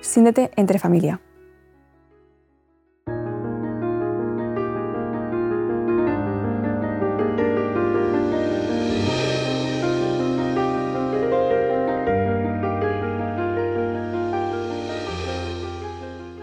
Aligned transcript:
Siéntete 0.00 0.50
entre 0.56 0.78
familia. 0.78 1.20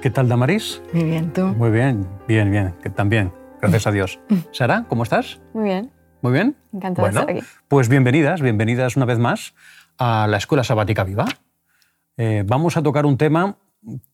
¿Qué 0.01 0.11
tal, 0.11 0.29
Damaris? 0.29 0.81
Muy 0.93 1.03
bien, 1.03 1.33
¿tú? 1.33 1.47
Muy 1.47 1.69
bien, 1.69 2.07
bien, 2.27 2.49
bien, 2.49 2.73
que 2.81 2.89
también, 2.89 3.33
gracias 3.59 3.87
a 3.87 3.91
Dios. 3.91 4.19
Sara, 4.51 4.85
¿cómo 4.87 5.03
estás? 5.03 5.41
Muy 5.53 5.65
bien. 5.65 5.91
Muy 6.21 6.31
bien. 6.31 6.55
Encantada 6.71 7.09
bueno, 7.09 7.25
de 7.25 7.33
estar 7.33 7.45
aquí. 7.49 7.63
Pues 7.67 7.89
bienvenidas, 7.89 8.41
bienvenidas 8.41 8.95
una 8.95 9.05
vez 9.05 9.19
más 9.19 9.53
a 9.97 10.27
la 10.27 10.37
Escuela 10.37 10.63
Sabática 10.63 11.03
Viva. 11.03 11.25
Eh, 12.17 12.43
vamos 12.45 12.77
a 12.77 12.83
tocar 12.83 13.05
un 13.05 13.17
tema 13.17 13.57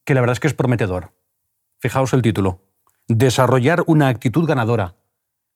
que 0.04 0.14
la 0.14 0.20
verdad 0.22 0.34
es 0.34 0.40
que 0.40 0.48
es 0.48 0.54
prometedor. 0.54 1.14
Fijaos 1.80 2.14
el 2.14 2.22
título. 2.22 2.60
Desarrollar 3.08 3.84
una 3.88 4.10
actitud 4.10 4.46
ganadora. 4.46 4.96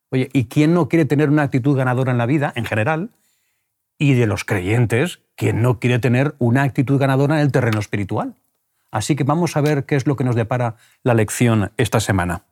Oye, 0.09 0.29
¿y 0.33 0.45
quién 0.45 0.73
no 0.73 0.87
quiere 0.87 1.05
tener 1.05 1.29
una 1.29 1.43
actitud 1.43 1.77
ganadora 1.77 2.11
en 2.11 2.17
la 2.17 2.25
vida, 2.25 2.53
en 2.55 2.65
general? 2.65 3.11
Y 3.97 4.13
de 4.13 4.27
los 4.27 4.45
creyentes, 4.45 5.19
¿quién 5.35 5.61
no 5.61 5.79
quiere 5.79 5.99
tener 5.99 6.35
una 6.39 6.63
actitud 6.63 6.97
ganadora 6.97 7.35
en 7.35 7.41
el 7.41 7.51
terreno 7.51 7.79
espiritual? 7.79 8.35
Así 8.91 9.15
que 9.15 9.25
vamos 9.25 9.57
a 9.57 9.61
ver 9.61 9.85
qué 9.85 9.95
es 9.95 10.07
lo 10.07 10.15
que 10.15 10.23
nos 10.23 10.35
depara 10.35 10.75
la 11.03 11.13
lección 11.13 11.71
esta 11.75 11.99
semana. 11.99 12.43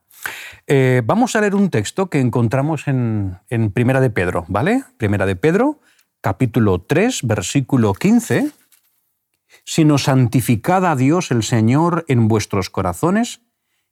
Eh, 0.68 1.02
vamos 1.06 1.36
a 1.36 1.42
leer 1.42 1.56
un 1.56 1.70
texto 1.70 2.10
que 2.10 2.20
encontramos 2.20 2.88
en, 2.88 3.38
en 3.50 3.72
Primera 3.72 4.02
de 4.02 4.10
Pedro, 4.10 4.44
¿vale? 4.50 4.84
Primera 4.98 5.26
de 5.26 5.36
Pedro, 5.36 5.80
capítulo 6.20 6.82
3, 6.82 7.22
versículo 7.23 7.94
15. 7.94 8.52
Sino 9.66 9.97
santificad 9.97 10.85
a 10.85 10.95
Dios 10.95 11.31
el 11.31 11.44
Señor 11.44 12.05
en 12.08 12.27
vuestros 12.27 12.69
corazones 12.69 13.41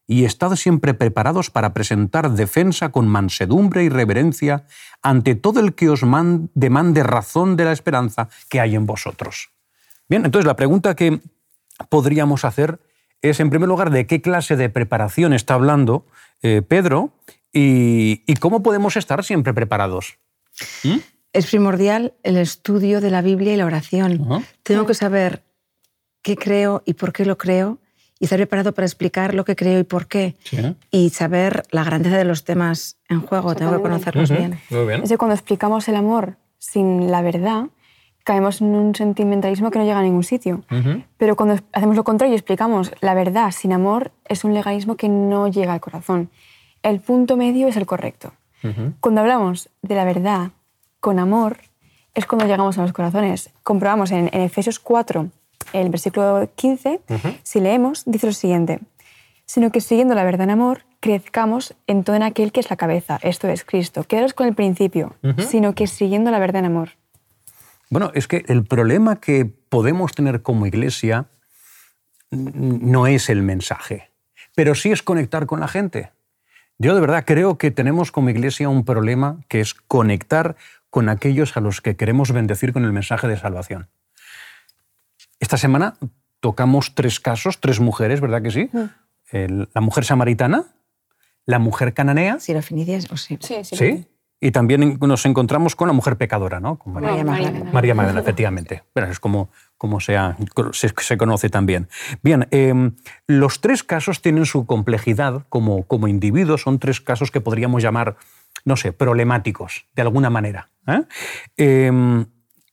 y 0.06 0.26
estad 0.26 0.56
siempre 0.56 0.94
preparados 0.94 1.50
para 1.50 1.74
presentar 1.74 2.32
defensa 2.32 2.90
con 2.90 3.08
mansedumbre 3.08 3.84
y 3.84 3.90
reverencia 3.90 4.66
ante 5.02 5.36
todo 5.36 5.60
el 5.62 5.74
que 5.76 5.90
os 5.90 6.04
man- 6.04 6.50
demande 6.54 7.04
razón 7.04 7.56
de 7.56 7.66
la 7.66 7.72
esperanza 7.72 8.30
que 8.50 8.60
hay 8.60 8.76
en 8.76 8.86
vosotros. 8.86 9.50
Bien, 10.10 10.26
entonces 10.26 10.46
la 10.46 10.56
pregunta 10.58 10.96
que 10.96 11.22
podríamos 11.90 12.46
hacer 12.46 12.80
es, 13.22 13.40
en 13.40 13.50
primer 13.50 13.70
lugar, 13.70 13.90
de 13.90 14.06
qué 14.06 14.22
clase 14.22 14.58
de 14.58 14.70
preparación 14.70 15.34
está 15.34 15.54
hablando 15.54 16.06
eh, 16.42 16.62
Pedro 16.62 17.14
y, 17.54 18.24
y 18.28 18.36
cómo 18.36 18.62
podemos 18.62 18.98
estar 18.98 19.24
siempre 19.24 19.54
preparados. 19.54 20.18
¿Mm? 20.84 20.98
Es 21.32 21.48
primordial 21.48 22.14
el 22.24 22.38
estudio 22.38 23.00
de 23.00 23.10
la 23.10 23.22
Biblia 23.22 23.54
y 23.54 23.58
la 23.58 23.66
oración. 23.66 24.44
Tengo 24.62 24.86
que 24.86 24.94
saber 24.94 25.44
qué 26.24 26.36
creo 26.36 26.82
y 26.86 26.94
por 26.94 27.14
qué 27.14 27.26
lo 27.26 27.38
creo 27.38 27.78
y 28.20 28.26
estar 28.26 28.40
preparado 28.40 28.74
para 28.74 28.86
explicar 28.86 29.34
lo 29.34 29.44
que 29.44 29.56
creo 29.56 29.80
y 29.80 29.84
por 29.84 30.08
qué. 30.08 30.36
Sí. 30.44 30.58
Y 30.92 31.10
saber 31.10 31.64
la 31.72 31.84
grandeza 31.84 32.18
de 32.18 32.24
los 32.24 32.46
temas 32.46 32.98
en 33.10 33.22
juego. 33.22 33.54
Tengo 33.54 33.76
que 33.76 33.82
conocerlos 33.82 34.32
bien. 34.32 34.60
Muy 34.70 34.86
bien. 34.86 35.04
Es 35.04 35.10
que 35.10 35.18
cuando 35.18 35.36
explicamos 35.36 35.88
el 35.90 35.96
amor 35.98 36.38
sin 36.58 37.12
la 37.12 37.22
verdad, 37.22 37.66
caemos 38.24 38.62
en 38.62 38.68
un 38.76 38.96
sentimentalismo 38.96 39.72
que 39.72 39.80
no 39.80 39.86
llega 39.86 40.00
a 40.00 40.04
ningún 40.04 40.24
sitio. 40.24 40.64
Pero 41.18 41.36
cuando 41.36 41.62
hacemos 41.74 41.98
lo 41.98 42.06
contrario 42.06 42.34
y 42.34 42.38
explicamos 42.38 42.94
la 43.02 43.14
verdad 43.14 43.52
sin 43.52 43.74
amor, 43.74 44.14
es 44.26 44.46
un 44.46 44.54
legalismo 44.54 44.96
que 44.96 45.10
no 45.10 45.50
llega 45.50 45.74
al 45.74 45.82
corazón. 45.82 46.30
El 46.82 47.02
punto 47.02 47.36
medio 47.36 47.68
es 47.68 47.76
el 47.76 47.86
correcto. 47.86 48.34
Cuando 49.02 49.20
hablamos 49.20 49.70
de 49.82 49.96
la 49.96 50.06
verdad 50.06 50.52
con 51.02 51.20
amor, 51.20 51.58
es 52.14 52.26
cuando 52.26 52.46
llegamos 52.46 52.78
a 52.78 52.84
los 52.84 52.94
corazones. 52.94 53.50
Comprobamos 53.64 54.12
en, 54.12 54.30
en 54.32 54.42
Efesios 54.42 54.80
4, 54.80 55.30
el 55.74 55.90
versículo 55.90 56.50
15, 56.56 57.02
si 57.44 57.60
leemos, 57.60 58.04
dice 58.06 58.28
lo 58.28 58.34
siguiente, 58.34 58.80
sino 59.46 59.72
que 59.72 59.82
siguiendo 59.82 60.16
la 60.16 60.24
verdad 60.24 60.46
en 60.46 60.52
amor, 60.52 60.86
crezcamos 61.00 61.76
en 61.88 62.04
todo 62.04 62.16
en 62.16 62.24
aquel 62.24 62.52
que 62.52 62.60
es 62.60 62.70
la 62.70 62.78
cabeza, 62.78 63.20
esto 63.22 63.48
es 63.48 63.64
Cristo. 63.64 64.04
Quedaros 64.04 64.34
con 64.34 64.48
el 64.48 64.56
principio, 64.56 65.16
sino 65.38 65.76
que 65.76 65.88
siguiendo 65.88 66.32
la 66.32 66.40
verdad 66.40 66.60
en 66.60 66.66
amor. 66.66 66.90
Bueno, 67.90 68.12
es 68.16 68.28
que 68.28 68.44
el 68.48 68.64
problema 68.64 69.18
que 69.20 69.46
podemos 69.46 70.14
tener 70.14 70.42
como 70.42 70.66
iglesia 70.66 71.28
no 72.32 73.06
es 73.06 73.30
el 73.30 73.44
mensaje, 73.44 74.10
pero 74.56 74.76
sí 74.76 74.92
es 74.92 75.04
conectar 75.04 75.46
con 75.46 75.60
la 75.60 75.68
gente. 75.68 76.12
Yo 76.80 76.96
de 76.96 77.02
verdad 77.02 77.24
creo 77.26 77.58
que 77.58 77.70
tenemos 77.70 78.12
como 78.12 78.30
iglesia 78.30 78.70
un 78.70 78.84
problema 78.84 79.40
que 79.48 79.60
es 79.60 79.74
conectar 79.74 80.56
con 80.90 81.10
aquellos 81.10 81.56
a 81.56 81.60
los 81.60 81.82
que 81.82 81.96
queremos 81.96 82.32
bendecir 82.32 82.74
con 82.74 82.84
el 82.86 82.94
mensaje 82.94 83.28
de 83.28 83.38
salvación. 83.38 83.90
Esta 85.44 85.58
semana 85.58 85.96
tocamos 86.40 86.96
tres 86.96 87.20
casos, 87.20 87.60
tres 87.60 87.82
mujeres, 87.82 88.22
¿verdad 88.22 88.42
que 88.42 88.50
sí? 88.50 88.70
El- 89.30 89.68
la 89.74 89.82
mujer 89.82 90.06
samaritana, 90.06 90.64
la 91.46 91.60
mujer 91.60 91.94
cananea, 91.94 92.40
Si 92.40 92.54
lo 92.54 92.62
finicias, 92.62 93.12
o 93.12 93.18
sí. 93.18 93.38
¿sí? 93.42 94.08
Y 94.40 94.52
también 94.52 94.98
nos 95.02 95.26
encontramos 95.26 95.76
con 95.76 95.88
la 95.90 95.94
mujer 95.94 96.16
pecadora, 96.16 96.62
¿no? 96.62 96.78
Con 96.80 96.94
María. 96.94 97.10
María 97.10 97.24
Magdalena. 97.26 97.72
María 97.74 97.94
Magdalena, 97.94 98.22
efectivamente. 98.22 98.84
Bueno, 98.96 99.12
es 99.12 99.20
como, 99.20 99.50
como 99.78 100.00
se, 100.00 100.16
ha- 100.16 100.38
se, 100.72 100.94
se 100.98 101.18
conoce 101.18 101.50
también. 101.50 101.90
Bien, 102.22 102.48
eh, 102.52 102.74
los 103.28 103.60
tres 103.60 103.84
casos 103.84 104.22
tienen 104.22 104.46
su 104.46 104.66
complejidad 104.66 105.46
como, 105.50 105.84
como 105.84 106.08
individuos, 106.08 106.62
son 106.62 106.80
tres 106.80 107.02
casos 107.02 107.32
que 107.32 107.42
podríamos 107.42 107.84
llamar, 107.84 108.16
no 108.64 108.78
sé, 108.78 108.94
problemáticos, 108.94 109.88
de 109.94 110.04
alguna 110.04 110.30
manera. 110.30 110.70
¿eh? 110.88 111.02
Eh, 111.58 112.26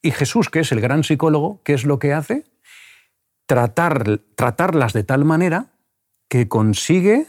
y 0.03 0.11
Jesús, 0.13 0.49
que 0.51 0.61
es 0.61 0.71
el 0.71 0.81
gran 0.81 1.03
psicólogo, 1.03 1.63
¿qué 1.65 1.75
es 1.75 1.85
lo 1.85 1.99
que 1.99 2.13
hace? 2.13 2.45
Tratar, 3.50 4.21
tratarlas 4.37 4.93
de 4.93 5.03
tal 5.03 5.25
manera 5.25 5.66
que 6.28 6.47
consigue 6.47 7.27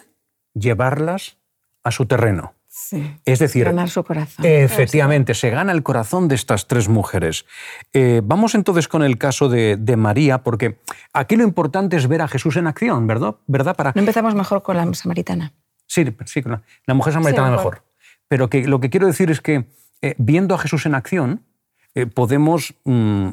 llevarlas 0.54 1.38
a 1.84 1.90
su 1.90 2.06
terreno. 2.06 2.54
Sí. 2.68 3.18
Es 3.26 3.40
decir, 3.40 3.66
Ganar 3.66 3.90
su 3.90 4.04
corazón. 4.04 4.46
Efectivamente, 4.46 5.34
se 5.34 5.50
gana 5.50 5.72
el 5.72 5.82
corazón 5.82 6.28
de 6.28 6.36
estas 6.36 6.68
tres 6.68 6.88
mujeres. 6.90 7.46
Eh, 7.92 8.22
vamos 8.24 8.54
entonces 8.54 8.88
con 8.88 9.02
el 9.02 9.18
caso 9.18 9.50
de, 9.50 9.78
de 9.78 9.96
María, 9.98 10.44
porque 10.44 10.78
aquí 11.12 11.38
lo 11.38 11.44
importante 11.44 11.98
es 11.98 12.08
ver 12.08 12.22
a 12.22 12.28
Jesús 12.28 12.56
en 12.56 12.68
acción, 12.68 13.08
¿verdad? 13.08 13.38
¿verdad? 13.48 13.76
Para, 13.76 13.92
¿No 13.96 14.02
empezamos 14.02 14.36
mejor 14.36 14.62
con 14.62 14.78
la 14.78 14.94
samaritana? 14.94 15.54
sí, 15.88 16.06
sí, 16.26 16.42
la, 16.44 16.62
la 16.86 16.94
mujer 16.94 17.14
samaritana 17.14 17.48
Sí, 17.48 17.52
mejor. 17.54 17.74
mejor. 17.74 17.86
Pero 18.28 18.48
que, 18.48 18.68
lo 18.68 18.80
que 18.80 18.92
quiero 18.92 19.08
decir 19.08 19.32
es 19.32 19.42
que 19.42 19.66
eh, 20.04 20.14
viendo 20.20 20.54
a 20.54 20.60
Jesús 20.60 20.86
en 20.86 20.94
acción, 20.94 21.42
eh, 21.96 22.06
podemos 22.06 22.76
mm, 22.86 23.30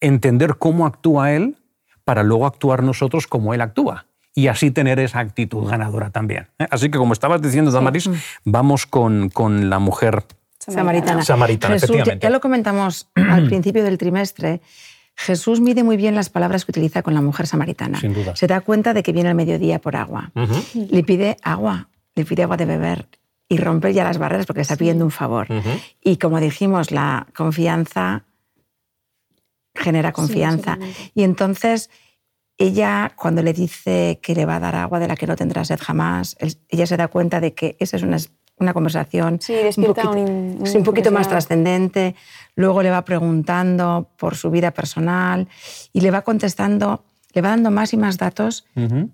entender 0.00 0.56
cómo 0.56 0.86
actúa 0.86 1.32
Él 1.34 1.58
para 2.06 2.22
luego 2.22 2.46
actuar 2.46 2.84
nosotros 2.84 3.26
como 3.26 3.52
Él 3.52 3.60
actúa. 3.60 4.06
Y 4.32 4.46
así 4.46 4.70
tener 4.70 5.00
esa 5.00 5.18
actitud 5.18 5.66
ganadora 5.68 6.10
también. 6.10 6.46
¿eh? 6.58 6.66
Así 6.70 6.88
que, 6.88 6.98
como 6.98 7.12
estabas 7.12 7.42
diciendo, 7.42 7.72
Damaris, 7.72 8.08
vamos 8.44 8.86
con, 8.86 9.28
con 9.28 9.68
la 9.70 9.78
mujer 9.80 10.24
Samaritana. 10.58 11.24
Samaritana, 11.24 11.74
Jesús, 11.74 11.88
ya, 11.88 11.94
efectivamente. 11.94 12.24
ya 12.24 12.30
lo 12.30 12.40
comentamos 12.40 13.08
al 13.14 13.46
principio 13.46 13.82
del 13.82 13.98
trimestre. 13.98 14.60
Jesús 15.16 15.60
mide 15.60 15.82
muy 15.82 15.96
bien 15.96 16.14
las 16.14 16.28
palabras 16.28 16.64
que 16.64 16.72
utiliza 16.72 17.02
con 17.02 17.14
la 17.14 17.22
mujer 17.22 17.46
samaritana. 17.46 17.98
Sin 17.98 18.12
duda. 18.12 18.36
Se 18.36 18.46
da 18.46 18.60
cuenta 18.60 18.92
de 18.92 19.02
que 19.02 19.12
viene 19.12 19.30
al 19.30 19.34
mediodía 19.34 19.80
por 19.80 19.96
agua. 19.96 20.30
Ujú. 20.34 20.88
Le 20.90 21.02
pide 21.02 21.38
agua, 21.42 21.88
le 22.14 22.24
pide 22.24 22.42
agua 22.42 22.56
de 22.56 22.66
beber 22.66 23.08
y 23.48 23.56
romper 23.56 23.92
ya 23.92 24.04
las 24.04 24.18
barreras 24.18 24.46
porque 24.46 24.58
le 24.58 24.62
está 24.62 24.76
pidiendo 24.76 25.04
un 25.04 25.10
favor. 25.10 25.46
Ujú. 25.50 25.70
Y 26.02 26.18
como 26.18 26.38
dijimos, 26.38 26.90
la 26.90 27.26
confianza 27.34 28.24
genera 29.76 30.12
confianza. 30.12 30.78
y 31.14 31.22
entonces 31.22 31.90
ella, 32.58 33.12
cuando 33.16 33.42
le 33.42 33.52
dice 33.52 34.18
que 34.22 34.34
le 34.34 34.46
va 34.46 34.56
a 34.56 34.60
dar 34.60 34.74
agua 34.76 34.98
de 34.98 35.08
la 35.08 35.16
que 35.16 35.26
no 35.26 35.36
tendrá 35.36 35.64
sed 35.64 35.78
jamás, 35.80 36.36
ella 36.68 36.86
se 36.86 36.96
da 36.96 37.08
cuenta 37.08 37.38
de 37.40 37.52
que 37.52 37.76
esa 37.80 37.96
es 37.98 38.02
una, 38.02 38.16
una 38.58 38.72
conversación 38.72 39.38
Sí, 39.42 39.54
un 39.76 39.84
poquito, 39.84 40.10
un- 40.12 40.56
un 40.60 40.66
sí, 40.66 40.78
un 40.78 40.84
poquito 40.84 41.10
más 41.10 41.28
trascendente. 41.28 42.14
Luego 42.54 42.82
le 42.82 42.90
va 42.90 43.04
preguntando 43.04 44.10
por 44.16 44.36
su 44.36 44.50
vida 44.50 44.70
personal 44.70 45.48
y 45.92 46.00
le 46.00 46.10
va 46.10 46.22
contestando, 46.22 47.04
le 47.34 47.42
va 47.42 47.50
dando 47.50 47.70
más 47.70 47.92
y 47.92 47.98
más 47.98 48.16
datos 48.16 48.64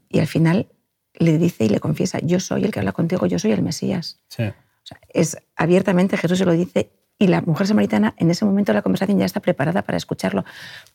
y 0.08 0.20
al 0.20 0.28
final 0.28 0.68
le 1.14 1.36
dice 1.38 1.64
y 1.64 1.68
le 1.68 1.80
confiesa, 1.80 2.20
yo 2.22 2.38
soy 2.38 2.64
el 2.64 2.70
que 2.70 2.78
habla 2.78 2.92
contigo, 2.92 3.26
yo 3.26 3.38
soy 3.40 3.50
el 3.50 3.62
Mesías. 3.62 4.20
Sí. 4.28 4.44
O 4.44 4.84
sea, 4.86 4.98
es 5.12 5.36
abiertamente 5.56 6.16
Jesús 6.16 6.38
se 6.38 6.44
lo 6.44 6.52
dice 6.52 6.92
y 7.18 7.26
la 7.28 7.40
mujer 7.42 7.66
samaritana 7.66 8.14
en 8.16 8.30
ese 8.30 8.44
momento 8.44 8.72
de 8.72 8.78
la 8.78 8.82
conversación 8.82 9.18
ya 9.18 9.24
está 9.24 9.40
preparada 9.40 9.82
para 9.82 9.96
escucharlo, 9.96 10.44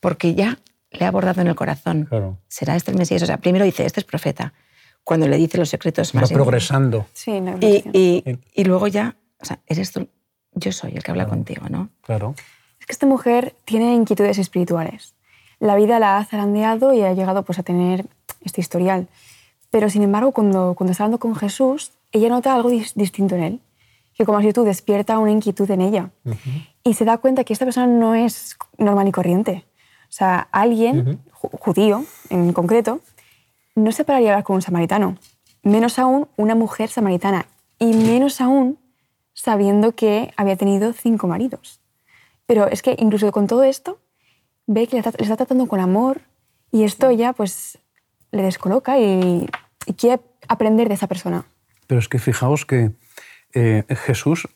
porque 0.00 0.34
ya 0.34 0.58
le 0.90 1.04
ha 1.04 1.08
abordado 1.08 1.40
en 1.40 1.46
el 1.48 1.54
corazón. 1.54 2.06
Claro. 2.06 2.38
¿Será 2.48 2.76
este 2.76 2.90
el 2.90 2.98
Mesías? 2.98 3.22
O 3.22 3.26
sea, 3.26 3.38
primero 3.38 3.64
dice, 3.64 3.84
este 3.86 4.00
es 4.00 4.04
profeta. 4.04 4.52
Cuando 5.04 5.26
le 5.26 5.36
dice 5.38 5.56
los 5.58 5.68
secretos 5.70 6.14
Va 6.14 6.20
más 6.20 6.30
íntimos. 6.30 6.44
progresando. 6.46 7.06
Sí, 7.14 7.40
no, 7.40 7.56
Y, 7.60 7.82
y- 7.92 8.38
y 8.54 8.64
luego 8.64 8.88
ya, 8.88 9.16
o 9.40 9.44
sea, 9.44 9.58
eres 9.66 9.90
tú, 9.92 10.08
yo 10.52 10.72
soy 10.72 10.92
el 10.96 11.02
que 11.02 11.10
habla 11.10 11.26
contigo, 11.26 11.66
¿no? 11.70 11.88
Claro. 12.02 12.34
Es 12.80 12.86
que 12.86 12.92
esta 12.92 13.06
mujer 13.06 13.54
tiene 13.64 13.94
inquietudes 13.94 14.38
espirituales. 14.38 15.14
La 15.60 15.76
vida 15.76 15.98
la 15.98 16.18
ha 16.18 16.24
zarandeado 16.24 16.92
y 16.92 17.02
ha 17.02 17.12
llegado 17.14 17.42
pues, 17.42 17.58
a 17.58 17.62
tener 17.62 18.06
este 18.44 18.60
historial. 18.60 19.08
Pero, 19.70 19.90
sin 19.90 20.02
embargo, 20.02 20.32
cuando, 20.32 20.74
cuando 20.74 20.92
está 20.92 21.04
hablando 21.04 21.18
con 21.18 21.34
Jesús, 21.34 21.92
ella 22.12 22.28
nota 22.28 22.54
algo 22.54 22.70
dis- 22.70 22.92
distinto 22.94 23.34
en 23.34 23.42
él. 23.42 23.60
Que 24.18 24.24
como 24.26 24.40
si 24.42 24.52
tú 24.52 24.64
despierta 24.64 25.18
una 25.18 25.30
inquietud 25.30 25.70
en 25.70 25.80
ella. 25.80 26.10
Y 26.84 26.94
se 26.94 27.04
da 27.04 27.18
cuenta 27.18 27.44
que 27.44 27.52
esta 27.52 27.64
persona 27.64 27.86
no 27.86 28.14
es 28.16 28.56
normal 28.76 29.06
y 29.08 29.12
corriente. 29.12 29.64
O 30.08 30.12
sea, 30.12 30.48
alguien, 30.50 31.20
ju- 31.32 31.50
judío 31.60 32.04
en 32.28 32.52
concreto, 32.52 33.00
no 33.76 33.92
se 33.92 34.04
pararía 34.04 34.30
a 34.30 34.32
hablar 34.34 34.44
con 34.44 34.56
un 34.56 34.62
samaritano. 34.62 35.16
Menos 35.62 35.98
aún 36.00 36.26
una 36.36 36.54
mujer 36.56 36.88
samaritana. 36.90 37.46
Y 37.78 37.94
menos 37.94 38.40
aún 38.40 38.78
sabiendo 39.34 39.94
que 39.94 40.32
había 40.36 40.56
tenido 40.56 40.92
cinco 40.92 41.28
maridos. 41.28 41.80
Pero 42.46 42.66
es 42.66 42.82
que 42.82 42.96
incluso 42.98 43.30
con 43.30 43.46
todo 43.46 43.62
esto, 43.62 44.00
ve 44.66 44.88
que 44.88 44.96
le 44.96 45.00
está, 45.00 45.12
le 45.16 45.22
está 45.22 45.36
tratando 45.36 45.68
con 45.68 45.78
amor 45.78 46.22
y 46.72 46.82
esto 46.82 47.10
ya 47.12 47.32
pues 47.34 47.78
le 48.32 48.42
descoloca 48.42 48.98
y, 48.98 49.48
y 49.86 49.92
quiere 49.94 50.20
aprender 50.48 50.88
de 50.88 50.94
esa 50.94 51.06
persona. 51.06 51.44
Pero 51.86 52.00
es 52.00 52.08
que 52.08 52.18
fijaos 52.18 52.66
que 52.66 52.90
eh, 53.54 53.84
Jesús 54.06 54.46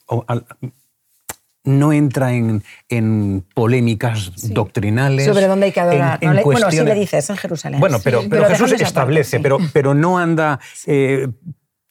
no 1.65 1.93
entra 1.93 2.33
en, 2.33 2.61
en 2.89 3.45
polémicas 3.53 4.31
doctrinales. 4.53 5.25
Sobre 5.25 5.47
dónde 5.47 5.67
hay 5.67 5.71
que 5.71 5.79
adorar. 5.79 6.19
en- 6.21 6.27
¿no? 6.27 6.31
en 6.31 6.37
Le- 6.37 6.43
bueno, 6.43 6.69
sí 6.71 6.83
le 6.83 6.93
dice, 6.93 7.17
es 7.19 7.29
en 7.29 7.37
Jerusalén. 7.37 7.79
Bueno, 7.79 7.99
pero, 8.03 8.21
Sí, 8.21 8.27
pero 8.29 8.45
Jesús 8.45 8.69
parte, 8.71 8.83
establece, 8.83 9.39
pero, 9.39 9.57
pero 9.71 9.93
no 9.93 10.17
anda 10.19 10.59
eh, 10.85 11.29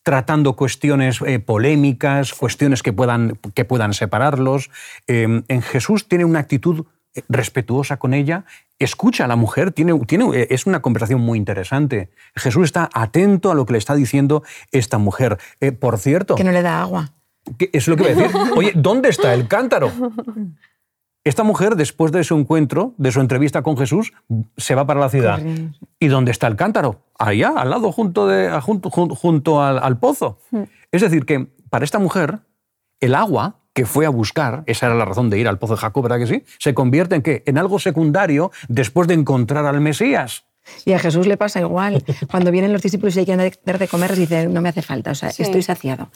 tratando 0.02 0.56
cuestiones 0.56 1.20
eh, 1.26 1.38
polémicas, 1.38 2.34
cuestiones 2.34 2.82
que 2.82 2.93
puedan, 2.93 3.38
que 3.54 3.64
puedan 3.64 3.94
separarlos. 3.94 4.69
Eh, 5.06 5.43
en 5.49 5.62
Jesús 5.62 6.06
tiene 6.06 6.26
una 6.26 6.40
actitud 6.40 6.84
eh, 6.84 6.87
respetuosa 7.29 7.99
con 7.99 8.14
ella, 8.14 8.44
escucha 8.79 9.25
a 9.25 9.29
la 9.29 9.37
mujer, 9.37 9.73
tiene, 9.73 9.99
tiene, 10.06 10.25
eh, 10.35 10.47
es 10.50 10.67
una 10.67 10.81
conversación 10.82 11.20
muy 11.20 11.38
interesante. 11.38 12.11
Jesús 12.35 12.64
está 12.64 12.88
atento 12.94 13.50
a 13.50 13.55
lo 13.55 13.67
que 13.67 13.73
le 13.73 13.79
está 13.79 13.94
diciendo 13.94 14.43
esta 14.70 14.99
mujer. 14.99 15.38
Eh, 15.61 15.73
por 15.73 15.99
cierto, 15.99 16.35
Que 16.35 16.44
no 16.44 16.53
le 16.53 16.62
da 16.62 16.81
agua. 16.81 17.12
¿Qué- 17.59 17.70
Es 17.73 17.87
lo 17.88 17.97
que 17.97 18.03
voy 18.05 18.12
a 18.12 18.14
decir. 18.14 18.37
Oye, 18.56 18.73
¿dónde 18.75 19.09
está 19.09 19.35
el 19.35 19.47
cántaro? 19.49 19.91
Esta 21.25 21.44
mujer, 21.44 21.76
después 21.76 22.11
de 22.11 22.25
su 22.25 22.37
encuentro, 22.37 22.94
de 22.99 23.12
su 23.12 23.20
entrevista 23.20 23.62
con 23.62 23.76
Jesús, 23.76 24.12
se 24.56 24.75
va 24.75 24.87
para 24.87 24.99
la 24.99 25.09
ciudad. 25.09 25.38
Corriendo. 25.38 25.76
¿Y 26.00 26.09
dónde 26.09 26.32
está 26.32 26.49
el 26.49 26.56
cántaro? 26.56 27.03
Allá, 27.17 27.50
al 27.56 27.70
lado, 27.70 27.93
junto, 27.93 28.26
de, 28.26 28.50
junto, 28.61 28.91
junto, 28.91 29.62
al, 29.62 29.79
al 29.79 29.99
pozo. 30.00 30.41
Es 30.91 31.00
decir, 31.03 31.25
que 31.25 31.47
para 31.70 31.85
esta 31.85 32.00
mujer, 32.00 32.41
el 32.99 33.14
agua 33.14 33.61
que 33.74 33.86
fue 33.86 34.04
a 34.06 34.10
buscar, 34.10 34.62
esa 34.66 34.86
era 34.86 34.94
la 34.94 35.04
razón 35.04 35.30
de 35.30 35.38
ir 35.38 35.48
al 35.48 35.58
pozo 35.58 35.74
de 35.74 35.80
Jacob, 35.80 36.02
¿verdad 36.02 36.19
que 36.19 36.26
sí? 36.26 36.44
Se 36.58 36.74
convierte 36.74 37.14
en 37.14 37.22
qué? 37.22 37.42
En 37.46 37.56
algo 37.58 37.78
secundario 37.78 38.50
después 38.69 39.08
de 39.08 39.14
encontrar 39.14 39.64
al 39.66 39.80
Mesías. 39.80 40.44
Y 40.84 40.92
a 40.92 40.98
Jesús 40.98 41.26
le 41.26 41.36
pasa 41.36 41.60
igual. 41.60 42.04
Cuando 42.30 42.50
vienen 42.50 42.72
los 42.72 42.82
discípulos 42.82 43.16
y 43.16 43.20
hay 43.20 43.26
que 43.26 43.52
dar 43.64 43.78
de 43.78 43.88
comer, 43.88 44.10
les 44.10 44.19
dice, 44.20 44.46
no 44.46 44.60
me 44.60 44.69
hace 44.69 44.82
falta, 44.82 45.10
o 45.10 45.14
sea, 45.14 45.30
Sí. 45.30 45.42
estoy 45.42 45.62
saciado. 45.62 46.08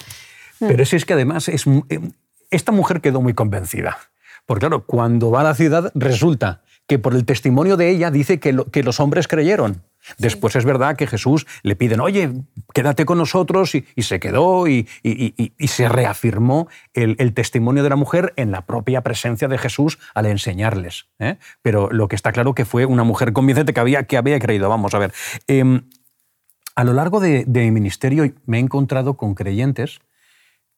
Pero 0.61 0.83
es, 0.83 0.93
es 0.93 1.05
que 1.05 1.15
además 1.15 1.49
es, 1.49 1.67
eh, 1.67 2.01
esta 2.51 2.73
mujer 2.73 3.01
quedó 3.01 3.21
muy 3.21 3.35
convencida. 3.35 3.99
Porque 4.47 4.61
claro, 4.61 4.85
cuando 4.87 5.31
va 5.31 5.41
a 5.41 5.45
la 5.45 5.55
ciudad 5.55 5.91
resulta 5.95 6.63
que 6.87 6.99
por 7.01 7.15
el 7.15 7.25
testimonio 7.25 7.77
de 7.77 7.91
ella 7.91 8.11
dice 8.13 8.39
que, 8.39 8.53
lo- 8.53 8.71
que 8.71 8.83
los 8.85 9.01
hombres 9.01 9.27
creyeron. 9.27 9.83
Después 10.19 10.57
es 10.57 10.65
verdad 10.65 10.97
que 10.97 11.07
Jesús 11.07 11.47
le 11.63 11.77
piden, 11.77 12.01
oye, 12.01 12.31
quédate 12.73 13.05
con 13.05 13.19
nosotros 13.19 13.75
y, 13.75 13.85
se 14.03 14.21
quedó 14.21 14.69
y, 14.69 14.89
se 15.59 15.89
reafirmó 15.89 16.69
el, 16.95 17.35
testimonio 17.35 17.83
de 17.83 17.91
la 17.91 17.97
mujer 17.97 18.33
en 18.37 18.51
la 18.51 18.67
propia 18.67 19.03
presencia 19.03 19.49
de 19.49 19.59
Jesús 19.59 19.99
al 20.15 20.27
enseñarles. 20.27 21.09
¿eh? 21.19 21.39
Pero 21.63 21.91
lo 21.91 22.09
que 22.09 22.17
está 22.17 22.33
claro 22.33 22.55
que 22.55 22.65
fue 22.65 22.87
una 22.87 23.05
mujer 23.05 23.33
convincente 23.33 23.75
que 23.75 23.81
había, 23.81 24.05
que 24.05 24.17
había 24.17 24.39
creído. 24.39 24.69
Vamos 24.69 24.95
a 24.95 24.99
ver. 24.99 25.13
Em, 25.47 25.83
a 26.75 26.85
lo 26.85 26.93
largo 26.93 27.21
de, 27.21 27.45
mi 27.47 27.71
ministerio 27.71 28.31
me 28.45 28.59
he 28.59 28.61
encontrado 28.61 29.17
con 29.17 29.35
creyentes 29.35 30.01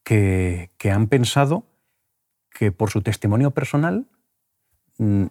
que, 0.05 0.71
han 0.91 1.09
pensado 1.09 1.67
que 2.51 2.73
por 2.73 2.91
su 2.91 3.03
testimonio 3.03 3.51
personal, 3.51 4.07
mm, 4.99 5.27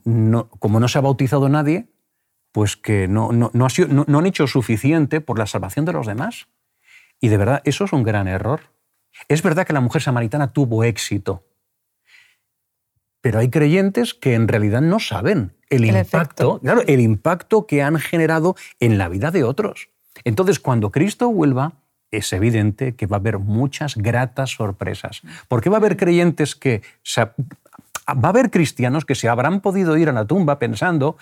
como 0.60 0.80
no 0.80 0.88
se 0.88 0.98
ha 0.98 1.02
bautizado 1.02 1.50
nadie, 1.50 1.88
pues 2.58 2.76
que 2.76 3.08
no, 3.08 3.32
no, 3.32 3.52
no 3.54 3.68
ha 3.68 3.70
sido- 3.70 3.88
no- 3.90 4.04
no 4.08 4.18
han 4.18 4.26
hecho 4.26 4.48
suficiente 4.48 5.22
por 5.22 5.38
la 5.38 5.46
salvación 5.46 5.86
de 5.86 5.94
los 5.94 6.08
demás. 6.08 6.48
Y 7.20 7.28
de 7.28 7.38
verdad, 7.38 7.62
eso 7.66 7.86
es 7.86 7.94
un 7.94 8.02
gran 8.02 8.28
error. 8.28 8.62
Es 9.28 9.44
verdad 9.44 9.68
que 9.68 9.74
la 9.74 9.80
mujer 9.80 10.02
samaritana 10.02 10.48
tuvo 10.54 10.84
éxito, 10.84 11.44
pero 13.22 13.38
hay 13.38 13.52
creyentes 13.52 14.16
que 14.16 14.34
en 14.34 14.48
realidad 14.48 14.82
no 14.82 15.00
saben 15.00 15.54
el, 15.70 15.84
El 15.84 15.98
impacto, 15.98 16.08
efecto. 16.56 16.60
claro, 16.62 16.82
el 16.88 17.00
impacto 17.00 17.68
que 17.68 17.84
han 17.84 18.00
generado 18.00 18.56
en 18.80 18.98
la 18.98 19.08
vida 19.08 19.30
de 19.30 19.44
otros. 19.44 19.90
Entonces, 20.24 20.60
cuando 20.60 20.92
Cristo 20.92 21.30
vuelva, 21.30 21.74
es 22.10 22.34
evidente 22.34 22.96
que 22.96 23.06
va 23.06 23.18
a 23.18 23.20
haber 23.20 23.38
muchas 23.38 23.98
gratas 23.98 24.50
sorpresas. 24.50 25.22
Porque 25.48 25.70
va 25.70 25.76
a 25.78 25.80
haber 25.80 25.96
creyentes 25.96 26.56
que... 26.56 26.82
se- 27.04 27.24
va 27.24 27.34
a 28.24 28.30
haber 28.30 28.50
cristianos 28.50 29.06
que 29.06 29.14
se 29.14 29.30
habrán 29.30 29.60
podido 29.62 29.96
ir 29.96 30.10
a 30.10 30.14
la 30.14 30.26
tumba 30.26 30.58
pensando 30.58 31.18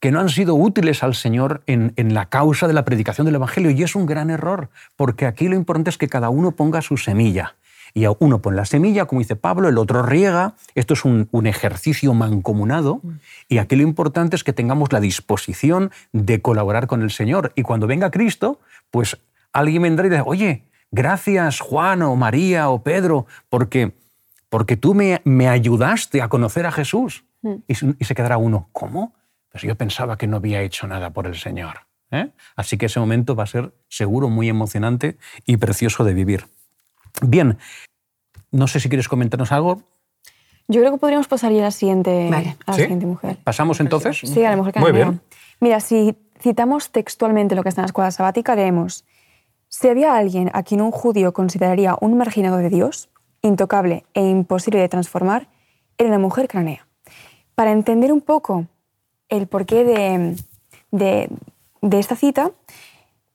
que 0.00 0.10
no 0.10 0.20
han 0.20 0.28
sido 0.30 0.54
útiles 0.54 1.02
al 1.02 1.14
Señor 1.14 1.62
en, 1.66 1.92
en 1.96 2.14
la 2.14 2.26
causa 2.26 2.66
de 2.66 2.72
la 2.72 2.84
predicación 2.84 3.26
del 3.26 3.34
Evangelio. 3.36 3.70
Y 3.70 3.82
es 3.82 3.94
un 3.94 4.06
gran 4.06 4.30
error, 4.30 4.70
porque 4.96 5.26
aquí 5.26 5.46
lo 5.48 5.56
importante 5.56 5.90
es 5.90 5.98
que 5.98 6.08
cada 6.08 6.30
uno 6.30 6.52
ponga 6.52 6.80
su 6.82 6.96
semilla. 6.96 7.54
Y 7.92 8.06
uno 8.20 8.40
pone 8.40 8.56
la 8.56 8.66
semilla, 8.66 9.06
como 9.06 9.18
dice 9.20 9.34
Pablo, 9.34 9.68
el 9.68 9.76
otro 9.76 10.02
riega. 10.02 10.54
Esto 10.76 10.94
es 10.94 11.04
un, 11.04 11.28
un 11.32 11.46
ejercicio 11.48 12.14
mancomunado. 12.14 13.00
Y 13.48 13.58
aquí 13.58 13.74
lo 13.76 13.82
importante 13.82 14.36
es 14.36 14.44
que 14.44 14.52
tengamos 14.52 14.92
la 14.92 15.00
disposición 15.00 15.90
de 16.12 16.40
colaborar 16.40 16.86
con 16.86 17.02
el 17.02 17.10
Señor. 17.10 17.52
Y 17.56 17.62
cuando 17.62 17.86
venga 17.88 18.10
Cristo, 18.12 18.60
pues 18.92 19.18
alguien 19.52 19.82
vendrá 19.82 20.06
y 20.06 20.10
dirá, 20.10 20.22
oye, 20.24 20.62
gracias 20.92 21.58
Juan 21.60 22.02
o 22.02 22.14
María 22.14 22.68
o 22.70 22.82
Pedro, 22.84 23.26
porque, 23.48 23.92
porque 24.48 24.76
tú 24.76 24.94
me, 24.94 25.20
me 25.24 25.48
ayudaste 25.48 26.22
a 26.22 26.28
conocer 26.28 26.66
a 26.66 26.72
Jesús. 26.72 27.24
Y, 27.66 27.74
se- 27.74 27.94
y 27.98 28.04
se 28.04 28.14
quedará 28.14 28.36
uno, 28.38 28.68
¿cómo? 28.72 29.14
Pues 29.50 29.62
yo 29.64 29.74
pensaba 29.76 30.16
que 30.16 30.26
no 30.26 30.36
había 30.36 30.62
hecho 30.62 30.86
nada 30.86 31.10
por 31.10 31.26
el 31.26 31.34
Señor. 31.36 31.86
¿eh? 32.10 32.30
Así 32.56 32.78
que 32.78 32.86
ese 32.86 33.00
momento 33.00 33.34
va 33.34 33.44
a 33.44 33.46
ser 33.46 33.72
seguro 33.88 34.28
muy 34.28 34.48
emocionante 34.48 35.18
y 35.46 35.56
precioso 35.56 36.04
de 36.04 36.14
vivir. 36.14 36.46
Bien, 37.22 37.58
no 38.52 38.66
sé 38.68 38.80
si 38.80 38.88
quieres 38.88 39.08
comentarnos 39.08 39.52
algo. 39.52 39.82
Yo 40.68 40.80
creo 40.80 40.92
que 40.92 40.98
podríamos 40.98 41.26
pasar 41.26 41.50
ya 41.52 41.60
a 41.60 41.64
la 41.64 41.70
siguiente, 41.72 42.28
Vale. 42.30 42.56
a 42.64 42.70
la 42.70 42.74
¿Sí? 42.76 42.82
siguiente 42.82 43.06
mujer. 43.06 43.38
¿Pasamos 43.42 43.80
entonces? 43.80 44.18
Sí, 44.24 44.44
a 44.44 44.50
la 44.50 44.56
mujer 44.56 44.74
Muy 44.76 44.86
cananea. 44.92 45.08
bien. 45.10 45.20
Mira, 45.58 45.80
si 45.80 46.16
citamos 46.38 46.90
textualmente 46.92 47.56
lo 47.56 47.62
que 47.64 47.68
está 47.70 47.80
en 47.80 47.84
la 47.84 47.88
escuela 47.88 48.10
sabática, 48.12 48.54
leemos, 48.54 49.04
si 49.68 49.88
había 49.88 50.14
alguien 50.16 50.50
a 50.54 50.62
quien 50.62 50.80
un 50.80 50.92
judío 50.92 51.32
consideraría 51.32 51.96
un 52.00 52.16
marginado 52.16 52.58
de 52.58 52.70
Dios, 52.70 53.10
intocable 53.42 54.04
e 54.14 54.22
imposible 54.28 54.78
de 54.80 54.88
transformar, 54.88 55.48
era 55.98 56.10
la 56.10 56.18
mujer 56.18 56.46
cananea. 56.46 56.86
Para 57.56 57.72
entender 57.72 58.12
un 58.12 58.20
poco 58.20 58.66
el 59.30 59.46
porqué 59.46 59.84
de, 59.84 60.36
de, 60.90 61.28
de 61.80 61.98
esta 61.98 62.16
cita, 62.16 62.50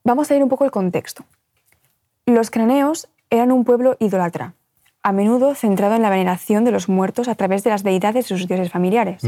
vamos 0.04 0.30
a 0.30 0.36
ir 0.36 0.44
un 0.44 0.50
poco 0.50 0.66
el 0.66 0.72
contexto. 0.72 1.24
Los 2.26 2.50
cananeos 2.50 3.08
eran 3.30 3.52
un 3.52 3.66
pueblo 3.66 3.98
idólatra, 4.00 4.54
a 5.02 5.12
menudo 5.12 5.56
centrado 5.56 5.96
en 5.96 6.02
la 6.02 6.10
veneración 6.10 6.64
de 6.64 6.72
los 6.72 6.90
muertos 6.90 7.28
a 7.28 7.36
través 7.36 7.64
de 7.64 7.70
las 7.70 7.84
deidades 7.84 8.28
de 8.28 8.38
sus 8.38 8.48
dioses 8.48 8.72
familiares. 8.72 9.24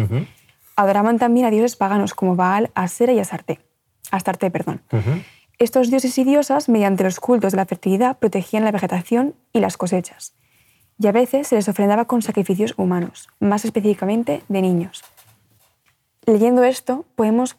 Adoraban 0.76 1.18
también 1.18 1.46
a 1.46 1.50
dioses 1.50 1.76
paganos 1.76 2.14
como 2.14 2.36
Baal, 2.36 2.72
Asera 2.76 3.14
y 3.14 3.20
Astarte. 3.20 3.60
Astarte 4.12 4.52
perdón. 4.52 4.82
Estos 5.60 5.90
dioses 5.90 6.18
y 6.18 6.24
diosas, 6.24 6.70
mediante 6.70 7.04
los 7.04 7.20
cultos 7.20 7.52
de 7.54 7.58
la 7.58 7.66
fertilidad, 7.66 8.18
protegían 8.18 8.64
la 8.64 8.72
vegetación 8.72 9.34
y 9.54 9.60
las 9.60 9.78
cosechas. 9.78 10.36
Y 11.00 11.08
a 11.08 11.12
veces 11.12 11.48
se 11.48 11.56
les 11.56 11.68
ofrendaba 11.70 12.06
con 12.06 12.22
sacrificios 12.22 12.74
humanos, 12.78 13.28
más 13.40 13.66
específicamente 13.66 14.44
de 14.48 14.62
niños. 14.62 15.04
Leyendo 16.28 16.64
esto, 16.64 17.06
podemos 17.16 17.56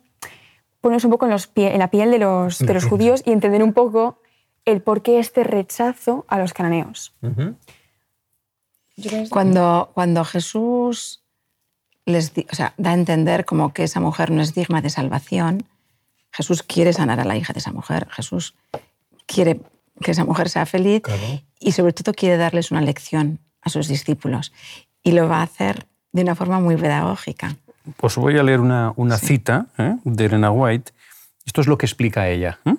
ponernos 0.81 1.05
un 1.05 1.11
poco 1.11 1.25
en, 1.25 1.33
los 1.33 1.53
pie- 1.53 1.73
en 1.73 1.81
la 1.81 1.91
piel 1.91 2.11
de 2.13 2.19
los, 2.21 2.59
de 2.61 2.73
los 2.75 2.85
judíos 2.85 3.23
y 3.27 3.33
entender 3.33 3.63
un 3.65 3.73
poco 3.73 4.21
el 4.65 4.81
por 4.83 5.03
qué 5.03 5.19
este 5.19 5.43
rechazo 5.43 6.25
a 6.29 6.39
los 6.39 6.53
cananeos. 6.53 7.13
Cuando, 9.31 9.91
cuando 9.95 10.25
Jesús 10.25 11.23
les 12.05 12.35
di- 12.35 12.47
o 12.51 12.55
sea, 12.55 12.75
da 12.77 12.91
a 12.91 12.95
entender 12.95 13.45
como 13.45 13.73
que 13.73 13.85
esa 13.85 14.01
mujer 14.01 14.31
no 14.31 14.43
es 14.43 14.55
digna 14.55 14.81
de 14.83 14.91
salvación, 14.91 15.65
Jesús 16.31 16.63
quiere 16.63 16.93
sanar 16.93 17.21
a 17.21 17.25
la 17.25 17.37
hija 17.37 17.53
de 17.53 17.61
esa 17.61 17.73
mujer. 17.73 18.07
Jesús 18.11 18.55
quiere 19.27 19.61
que 20.03 20.11
esa 20.13 20.25
mujer 20.25 20.49
sea 20.49 20.67
feliz 20.67 21.01
Claro. 21.03 21.21
y 21.59 21.73
sobre 21.73 21.93
todo 21.93 22.13
quiere 22.13 22.37
darles 22.37 22.71
una 22.71 22.81
lección 22.83 23.41
a 23.63 23.71
sus 23.71 23.89
discípulos. 23.89 24.53
Y 25.03 25.13
lo 25.13 25.29
va 25.29 25.39
a 25.39 25.43
hacer 25.45 25.87
de 26.13 26.23
una 26.23 26.35
forma 26.35 26.61
muy 26.61 26.77
pedagógica. 26.77 27.57
Os 28.01 28.17
voy 28.17 28.39
a 28.39 28.43
leer 28.43 28.61
una, 28.61 28.93
una 28.97 29.19
cita 29.19 29.69
¿eh? 29.79 29.97
de 30.05 30.25
Elena 30.27 30.51
White. 30.51 30.93
Esto 31.45 31.61
es 31.61 31.67
lo 31.67 31.79
que 31.79 31.87
explica 31.87 32.29
ella. 32.29 32.59
¿eh? 32.65 32.77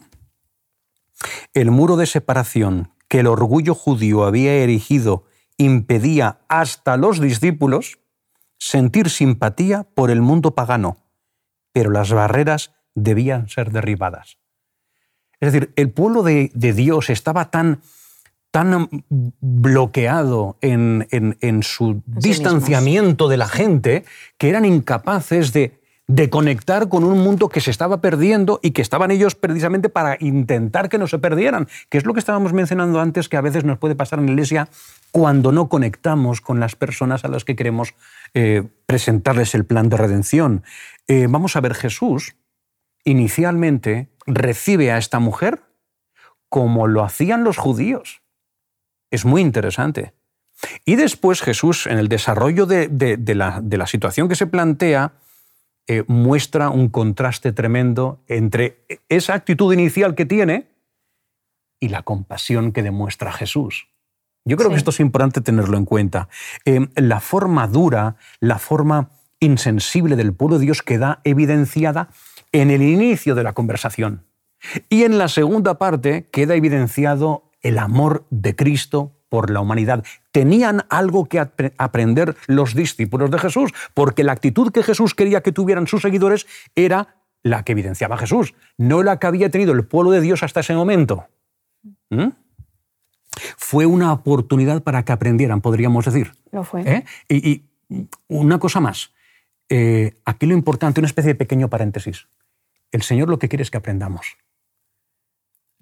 El 1.54 1.72
muro 1.72 1.98
de 1.98 2.06
separación 2.06 2.92
que 3.08 3.20
el 3.22 3.28
orgullo 3.28 3.76
judío 3.76 4.24
había 4.24 4.54
erigido 4.54 5.26
impedía 5.58 6.40
hasta 6.48 6.96
los 6.98 7.20
discípulos 7.20 8.00
sentir 8.58 9.10
simpatía 9.10 9.84
por 9.96 10.12
el 10.12 10.22
mundo 10.22 10.56
pagano, 10.56 10.98
pero 11.72 11.90
las 11.90 12.12
barreras 12.12 12.74
debían 12.94 13.50
ser 13.50 13.72
derribadas. 13.72 14.38
Es 15.40 15.52
decir, 15.54 15.74
el 15.76 15.92
pueblo 15.92 16.24
de, 16.24 16.52
de 16.54 16.74
Dios 16.74 17.10
estaba 17.10 17.50
tan, 17.50 17.82
tan 18.52 18.90
bloqueado 19.40 20.58
en, 20.62 21.08
en, 21.12 21.38
en 21.42 21.64
su 21.64 22.02
distanciamiento 22.06 23.28
de 23.28 23.38
la 23.38 23.48
gente 23.48 24.06
que 24.38 24.50
eran 24.50 24.66
incapaces 24.66 25.54
de, 25.54 25.80
de 26.10 26.32
conectar 26.32 26.90
con 26.90 27.04
un 27.04 27.20
mundo 27.20 27.50
que 27.50 27.62
se 27.62 27.70
estaba 27.70 28.02
perdiendo 28.02 28.60
y 28.64 28.72
que 28.72 28.82
estaban 28.82 29.12
ellos 29.12 29.36
precisamente 29.36 29.90
para 29.90 30.18
intentar 30.20 30.90
que 30.90 30.98
no 30.98 31.06
se 31.06 31.20
perdieran, 31.20 31.68
que 31.90 32.00
es 32.00 32.06
lo 32.06 32.16
que 32.16 32.20
estábamos 32.20 32.52
mencionando 32.52 33.00
antes, 33.00 33.30
que 33.30 33.38
a 33.38 33.42
veces 33.42 33.64
nos 33.64 33.78
puede 33.78 33.94
pasar 33.94 34.18
en 34.18 34.26
la 34.26 34.32
iglesia 34.32 34.70
cuando 35.12 35.52
no 35.52 35.70
conectamos 35.70 36.42
con 36.42 36.60
las 36.60 36.76
personas 36.76 37.26
a 37.26 37.28
las 37.28 37.46
que 37.46 37.56
queremos 37.56 37.94
eh, 38.34 38.64
presentarles 38.88 39.54
el 39.54 39.66
plan 39.66 39.90
de 39.90 39.98
redención. 39.98 40.64
Eh, 41.08 41.28
vamos 41.30 41.56
a 41.56 41.62
ver, 41.62 41.76
Jesús 41.76 42.36
inicialmente 43.04 44.10
recibe 44.26 44.92
a 44.92 44.98
esta 44.98 45.20
mujer 45.20 45.62
como 46.50 46.88
lo 46.88 47.04
hacían 47.04 47.44
los 47.44 47.58
judíos. 47.58 48.24
Es 49.12 49.26
muy 49.26 49.42
interesante. 49.42 50.14
Y 50.86 50.96
después 50.96 51.42
Jesús, 51.42 51.88
en 51.88 51.98
el 51.98 52.10
desarrollo 52.10 52.66
de, 52.66 52.90
la, 53.36 53.62
de 53.62 53.78
la 53.78 53.88
situación 53.88 54.28
que 54.28 54.36
se 54.36 54.48
plantea, 54.48 55.14
eh, 55.88 56.04
muestra 56.08 56.70
un 56.70 56.90
contraste 56.90 57.52
tremendo 57.52 58.24
entre 58.28 58.86
esa 59.10 59.34
actitud 59.34 59.74
inicial 59.74 60.14
que 60.14 60.26
tiene 60.26 60.68
y 61.80 61.90
la 61.90 62.04
compasión 62.04 62.72
que 62.72 62.84
demuestra 62.84 63.32
Jesús. 63.32 63.88
Yo 64.46 64.58
creo 64.58 64.70
que 64.70 64.76
esto 64.76 64.92
es 64.92 65.00
importante 65.00 65.42
tenerlo 65.42 65.78
en 65.78 65.86
cuenta. 65.86 66.30
Eh, 66.66 66.88
la 66.96 67.20
forma 67.20 67.68
dura, 67.68 68.18
la 68.40 68.60
forma 68.60 69.10
insensible 69.40 70.16
del 70.16 70.34
pueblo 70.34 70.60
de 70.60 70.66
Dios 70.66 70.84
queda 70.84 71.22
evidenciada 71.24 72.10
en 72.52 72.72
el 72.72 72.82
inicio 72.82 73.36
de 73.36 73.44
la 73.44 73.54
conversación. 73.54 74.26
Y 74.90 75.04
en 75.04 75.18
la 75.18 75.28
segunda 75.28 75.80
parte 75.80 76.30
queda 76.32 76.56
evidenciado 76.56 77.49
el 77.62 77.78
amor 77.78 78.26
de 78.30 78.56
Cristo 78.56 79.14
por 79.30 79.50
la 79.52 79.62
humanidad. 79.62 80.04
Tenían 80.32 80.86
algo 80.90 81.26
que 81.26 81.40
aprender 81.40 82.36
los 82.48 82.74
discípulos 82.74 83.32
de 83.32 83.40
Jesús, 83.40 83.72
porque 83.94 84.24
la 84.24 84.32
actitud 84.32 84.72
que 84.72 84.84
Jesús 84.84 85.14
quería 85.14 85.42
que 85.42 85.52
tuvieran 85.52 85.88
sus 85.88 86.02
seguidores 86.02 86.48
era 86.76 87.16
la 87.44 87.64
que 87.64 87.72
evidenciaba 87.72 88.18
Jesús, 88.18 88.54
no 88.78 89.04
la 89.04 89.20
que 89.20 89.28
había 89.28 89.50
tenido 89.50 89.72
el 89.74 89.86
pueblo 89.86 90.12
de 90.12 90.22
Dios 90.22 90.44
hasta 90.44 90.60
ese 90.60 90.74
momento. 90.74 91.28
¿Mm? 92.10 92.30
Fue 93.58 93.86
una 93.86 94.12
oportunidad 94.12 94.84
para 94.84 95.06
que 95.06 95.12
aprendieran, 95.12 95.62
podríamos 95.62 96.06
decir. 96.06 96.34
Lo 96.52 96.64
fue. 96.64 96.82
¿Eh? 96.82 97.06
Y, 97.30 97.64
una 98.28 98.60
cosa 98.60 98.80
más. 98.80 99.14
Eh, 99.70 100.16
aquí 100.26 100.46
lo 100.46 100.54
importante, 100.54 101.00
una 101.00 101.08
especie 101.08 101.30
de 101.30 101.36
pequeño 101.36 101.70
paréntesis. 101.70 102.28
El 102.92 103.02
Señor 103.02 103.30
lo 103.30 103.40
que 103.40 103.50
quiere 103.50 103.64
es 103.64 103.72
que 103.72 103.78
aprendamos. 103.78 104.38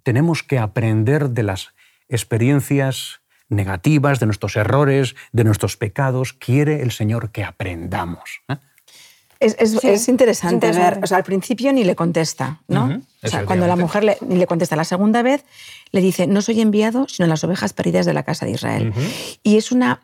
Tenemos 0.08 0.42
que 0.42 0.58
aprender 0.58 1.32
de 1.32 1.44
las 1.44 1.74
experiencias 2.08 3.20
negativas, 3.50 4.22
de 4.22 4.26
nuestros 4.28 4.56
errores, 4.56 5.18
de 5.34 5.44
nuestros 5.44 5.76
pecados. 5.76 6.32
Quiere 6.32 6.82
el 6.82 6.92
Señor 6.94 7.30
que 7.32 7.44
aprendamos. 7.44 8.40
¿eh? 8.48 8.56
Es, 9.42 10.08
interesante 10.08 10.72
ver, 10.72 11.02
o 11.04 11.08
sea, 11.08 11.18
al 11.18 11.26
principio 11.26 11.74
ni 11.74 11.84
le 11.84 11.98
contesta, 11.98 12.62
¿no? 12.70 13.02
o 13.22 13.28
sea, 13.28 13.46
cuando 13.46 13.68
la 13.68 13.76
mujer 13.76 14.06
le, 14.06 14.18
ni 14.22 14.38
le 14.38 14.48
contesta 14.48 14.78
la 14.78 14.86
segunda 14.86 15.24
vez, 15.24 15.44
le 15.92 16.00
dice, 16.00 16.26
no 16.26 16.42
soy 16.42 16.62
enviado, 16.62 17.10
sino 17.10 17.28
las 17.28 17.44
ovejas 17.44 17.74
perdidas 17.74 18.06
de 18.06 18.14
la 18.14 18.24
casa 18.24 18.46
de 18.46 18.54
Israel. 18.54 18.94
Y 19.44 19.58
es 19.58 19.74
una 19.74 20.04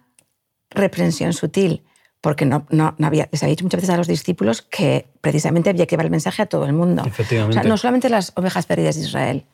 reprensión 0.69 1.31
sutil, 1.31 1.86
porque 2.19 2.45
no, 2.45 2.65
no, 2.72 2.93
había, 3.01 3.29
les 3.31 3.41
había 3.41 3.51
dicho 3.51 3.63
muchas 3.63 3.79
veces 3.79 3.93
a 3.93 3.98
los 3.98 4.07
discípulos 4.07 4.63
que 4.63 5.07
precisamente 5.22 5.69
había 5.69 5.86
que 5.86 5.91
llevar 5.91 6.07
el 6.07 6.12
mensaje 6.12 6.41
a 6.41 6.48
todo 6.48 6.65
el 6.65 6.74
mundo. 6.74 7.05
O 7.07 7.53
sea, 7.53 7.63
no 7.63 7.77
solamente 7.77 8.10
las 8.10 8.33
ovejas 8.36 8.65
perdidas 8.65 8.98
de 8.98 9.03
Israel. 9.03 9.45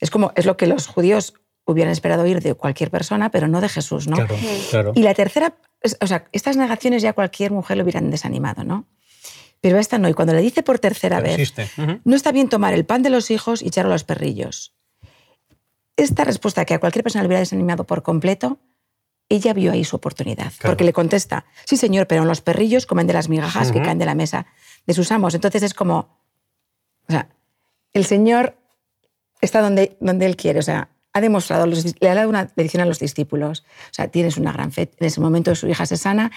Es 0.00 0.10
como, 0.10 0.32
es 0.34 0.46
lo 0.46 0.56
que 0.56 0.66
los 0.66 0.86
judíos 0.86 1.34
hubieran 1.64 1.92
esperado 1.92 2.22
oír 2.22 2.40
de 2.42 2.54
cualquier 2.54 2.90
persona, 2.90 3.30
pero 3.30 3.48
no 3.48 3.60
de 3.60 3.68
Jesús, 3.68 4.08
¿no? 4.08 4.16
Claro, 4.70 4.92
Y 4.94 5.02
la 5.02 5.14
tercera, 5.14 5.54
o 6.00 6.06
sea, 6.06 6.26
estas 6.32 6.56
negaciones 6.56 7.02
ya 7.02 7.12
cualquier 7.12 7.52
mujer 7.52 7.76
lo 7.76 7.84
hubieran 7.84 8.10
desanimado, 8.10 8.64
¿no? 8.64 8.86
Pero 9.60 9.78
esta 9.78 9.98
no. 9.98 10.08
Y 10.08 10.14
cuando 10.14 10.32
le 10.32 10.40
dice 10.40 10.62
por 10.62 10.78
tercera 10.78 11.20
vez, 11.20 11.52
no 12.04 12.16
está 12.16 12.32
bien 12.32 12.48
tomar 12.48 12.72
el 12.72 12.86
pan 12.86 13.02
de 13.02 13.10
los 13.10 13.30
hijos 13.30 13.62
y 13.62 13.68
echarlo 13.68 13.90
a 13.90 13.94
los 13.94 14.04
perrillos. 14.04 14.74
Esta 15.96 16.24
respuesta 16.24 16.64
que 16.64 16.74
a 16.74 16.80
cualquier 16.80 17.02
persona 17.02 17.22
le 17.22 17.28
hubiera 17.28 17.40
desanimado 17.40 17.84
por 17.84 18.02
completo, 18.02 18.58
ella 19.28 19.52
vio 19.52 19.70
ahí 19.70 19.84
su 19.84 19.96
oportunidad. 19.96 20.52
Porque 20.62 20.82
le 20.82 20.94
contesta, 20.94 21.44
sí 21.66 21.76
señor, 21.76 22.06
pero 22.06 22.24
los 22.24 22.40
perrillos 22.40 22.86
comen 22.86 23.06
de 23.06 23.12
las 23.12 23.28
migajas 23.28 23.70
que 23.70 23.82
caen 23.82 23.98
de 23.98 24.06
la 24.06 24.14
mesa 24.14 24.46
de 24.86 24.94
sus 24.94 25.12
amos. 25.12 25.34
Entonces 25.34 25.62
es 25.62 25.74
como, 25.74 26.20
o 27.06 27.12
sea, 27.12 27.28
el 27.92 28.04
Señor 28.04 28.56
está 29.40 29.60
donde, 29.60 29.96
donde 30.00 30.26
Él 30.26 30.36
quiere. 30.36 30.58
O 30.58 30.62
sea, 30.62 30.88
ha 31.12 31.20
demostrado, 31.20 31.66
le 31.66 32.08
ha 32.08 32.14
dado 32.14 32.28
una 32.28 32.50
lección 32.56 32.82
a 32.82 32.86
los 32.86 32.98
discípulos. 32.98 33.64
O 33.90 33.94
sea, 33.94 34.08
tienes 34.08 34.36
una 34.36 34.52
gran 34.52 34.72
fe. 34.72 34.90
En 34.98 35.06
ese 35.06 35.20
momento 35.20 35.54
su 35.54 35.68
hija 35.68 35.86
se 35.86 35.96
sana 35.96 36.30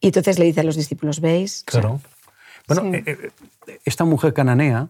y 0.00 0.08
entonces 0.08 0.38
le 0.38 0.44
dice 0.44 0.60
a 0.60 0.64
los 0.64 0.76
discípulos, 0.76 1.20
¿veis? 1.20 1.64
Claro. 1.66 2.00
bueno, 2.66 2.94
eh, 2.94 3.02
eh, 3.06 3.30
esta 3.84 4.04
mujer 4.04 4.32
cananea, 4.32 4.88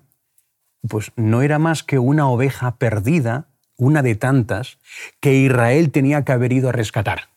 pues 0.88 1.12
no 1.17 1.43
era 1.43 1.59
más 1.59 1.83
que 1.83 1.99
una 1.99 2.29
oveja 2.29 2.77
perdida, 2.77 3.49
una 3.77 4.03
de 4.03 4.15
tantas, 4.15 4.79
que 5.21 5.35
Israel 5.35 5.91
tenía 5.91 6.25
que 6.25 6.33
haber 6.33 6.53
ido 6.53 6.69
a 6.69 6.73
rescatar. 6.73 7.29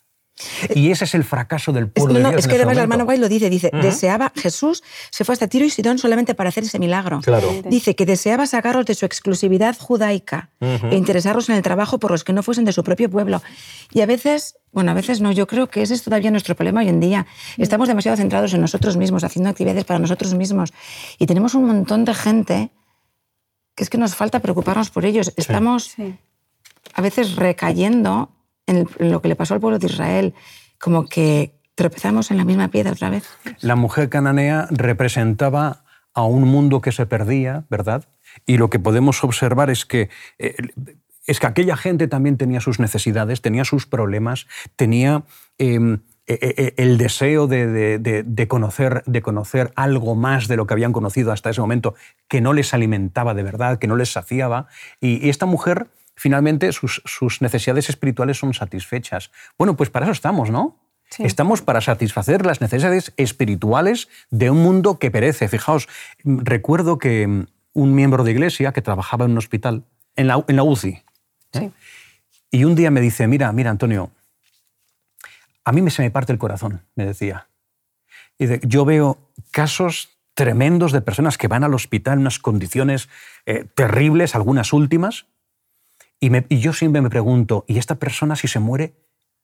Y 0.73 0.91
ese 0.91 1.05
es 1.05 1.15
el 1.15 1.23
fracaso 1.23 1.71
del 1.71 1.89
pueblo 1.89 2.19
no, 2.19 2.29
de 2.29 2.35
Dios. 2.35 2.39
Es 2.39 2.47
que 2.47 2.55
además 2.55 2.75
la 2.75 2.83
hermana 2.83 3.03
Guay 3.03 3.17
lo 3.17 3.29
dice, 3.29 3.49
dice, 3.49 3.71
deseaba, 3.73 4.31
Jesús 4.35 4.83
se 5.09 5.23
fue 5.23 5.33
hasta 5.33 5.47
Tiro 5.47 5.65
y 5.65 5.69
Sidón 5.69 5.97
solamente 5.97 6.35
para 6.35 6.49
hacer 6.49 6.63
ese 6.63 6.79
milagro. 6.79 7.21
Dice 7.65 7.95
que 7.95 8.05
deseaba 8.05 8.45
sacarlos 8.47 8.85
de 8.85 8.95
su 8.95 9.05
exclusividad 9.05 9.77
judaica 9.77 10.49
e 10.59 10.95
interesarlos 10.95 11.49
en 11.49 11.55
el 11.55 11.61
trabajo 11.61 11.99
por 11.99 12.11
los 12.11 12.23
que 12.23 12.33
no 12.33 12.43
fuesen 12.43 12.65
de 12.65 12.73
su 12.73 12.83
propio 12.83 13.09
pueblo. 13.09 13.41
Y 13.91 14.01
a 14.01 14.05
veces, 14.05 14.55
bueno, 14.71 14.91
a 14.91 14.93
veces 14.93 15.21
no, 15.21 15.31
yo 15.31 15.47
creo 15.47 15.67
que 15.69 15.81
ese 15.81 15.93
es 15.93 16.03
todavía 16.03 16.31
nuestro 16.31 16.55
problema 16.55 16.81
hoy 16.81 16.89
en 16.89 16.99
día. 16.99 17.27
Estamos 17.57 17.87
demasiado 17.87 18.17
centrados 18.17 18.53
en 18.53 18.61
nosotros 18.61 18.97
mismos, 18.97 19.23
haciendo 19.23 19.49
actividades 19.49 19.85
para 19.85 19.99
nosotros 19.99 20.33
mismos. 20.33 20.73
Y 21.17 21.25
tenemos 21.25 21.55
un 21.55 21.65
montón 21.65 22.05
de 22.05 22.13
gente 22.13 22.71
que 23.75 23.83
es 23.83 23.89
que 23.89 23.97
nos 23.97 24.15
falta 24.15 24.39
preocuparnos 24.39 24.89
por 24.89 25.05
ellos. 25.05 25.33
Estamos 25.37 25.95
a 26.93 27.01
veces 27.01 27.35
recayendo 27.35 28.31
lo 28.99 29.21
que 29.21 29.27
le 29.27 29.35
pasó 29.35 29.53
al 29.53 29.59
pueblo 29.59 29.79
de 29.79 29.87
Israel, 29.87 30.33
como 30.79 31.07
que 31.07 31.53
tropezamos 31.75 32.31
en 32.31 32.37
la 32.37 32.45
misma 32.45 32.67
piedra 32.69 32.91
otra 32.91 33.09
vez. 33.09 33.23
La 33.61 33.75
mujer 33.75 34.09
cananea 34.09 34.67
representaba 34.71 35.83
a 36.13 36.23
un 36.23 36.43
mundo 36.43 36.81
que 36.81 36.91
se 36.91 37.05
perdía, 37.05 37.65
¿verdad? 37.69 38.05
Y 38.45 38.57
lo 38.57 38.69
que 38.69 38.79
podemos 38.79 39.23
observar 39.23 39.69
es 39.69 39.85
que, 39.85 40.09
eh, 40.39 40.55
es 41.25 41.39
que 41.39 41.47
aquella 41.47 41.77
gente 41.77 42.07
también 42.07 42.37
tenía 42.37 42.59
sus 42.59 42.79
necesidades, 42.79 43.41
tenía 43.41 43.63
sus 43.63 43.85
problemas, 43.87 44.47
tenía 44.75 45.23
em, 45.57 45.99
e, 46.27 46.33
e, 46.33 46.73
e, 46.77 46.83
el 46.83 46.97
deseo 46.97 47.47
de, 47.47 48.47
conocer, 48.47 49.03
de 49.05 49.21
conocer 49.21 49.71
algo 49.75 50.15
más 50.15 50.47
de 50.47 50.57
lo 50.57 50.67
que 50.67 50.73
habían 50.73 50.93
conocido 50.93 51.31
hasta 51.31 51.49
ese 51.49 51.61
momento, 51.61 51.95
que 52.27 52.41
no 52.41 52.53
les 52.53 52.73
alimentaba 52.73 53.33
de 53.33 53.43
verdad, 53.43 53.79
que 53.79 53.87
no 53.87 53.95
les 53.95 54.11
saciaba. 54.11 54.67
y 54.99 55.29
esta 55.29 55.45
mujer 55.45 55.87
finalmente 56.15 56.71
sus, 56.71 57.41
necesidades 57.41 57.89
espirituales 57.89 58.37
son 58.37 58.53
satisfechas. 58.53 59.31
Bueno, 59.57 59.75
pues 59.75 59.89
para 59.89 60.05
eso 60.05 60.13
estamos, 60.13 60.49
¿no? 60.49 60.77
Estamos 61.17 61.61
para 61.61 61.81
satisfacer 61.81 62.45
las 62.45 62.61
necesidades 62.61 63.13
espirituales 63.17 64.07
de 64.29 64.49
un 64.49 64.63
mundo 64.63 64.97
que 64.97 65.11
perece. 65.11 65.49
Fijaos, 65.49 65.89
recuerdo 66.23 66.99
que 66.99 67.27
mm, 67.27 67.47
un 67.73 67.93
miembro 67.95 68.23
de 68.23 68.31
iglesia 68.31 68.71
que 68.71 68.81
trabajaba 68.81 69.25
en 69.25 69.31
un 69.31 69.37
hospital, 69.37 69.83
en 70.15 70.27
la, 70.27 70.43
en 70.47 70.55
la 70.55 70.63
UCI, 70.63 71.03
¿eh? 71.53 71.71
y 72.49 72.63
un 72.63 72.75
día 72.75 72.91
me 72.91 73.01
dice, 73.01 73.27
mira, 73.27 73.51
mira, 73.51 73.71
Antonio, 73.71 74.11
a 75.65 75.71
mí 75.73 75.89
se 75.89 76.01
me 76.01 76.11
parte 76.11 76.31
el 76.31 76.39
corazón, 76.39 76.81
me 76.95 77.05
decía. 77.05 77.47
Y 78.37 78.67
yo 78.67 78.85
veo 78.85 79.17
casos 79.51 80.09
tremendos 80.33 80.91
de 80.91 81.01
personas 81.01 81.37
que 81.37 81.47
van 81.47 81.63
al 81.63 81.73
hospital 81.73 82.13
en 82.13 82.19
unas 82.21 82.39
condiciones 82.39 83.09
eh, 83.45 83.65
terribles, 83.75 84.33
algunas 84.33 84.73
últimas, 84.73 85.25
y, 86.21 86.59
yo 86.59 86.71
siempre 86.71 87.01
me 87.01 87.09
pregunto, 87.09 87.65
¿y 87.67 87.79
esta 87.79 87.95
persona 87.95 88.35
si 88.35 88.47
se 88.47 88.59
muere 88.59 88.93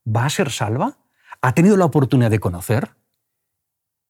va 0.07 0.25
a 0.25 0.29
ser 0.29 0.51
salva? 0.51 0.97
¿Ha 1.41 1.53
tenido 1.53 1.75
la 1.75 1.85
oportunidad 1.85 2.29
de 2.29 2.39
conocer? 2.39 2.91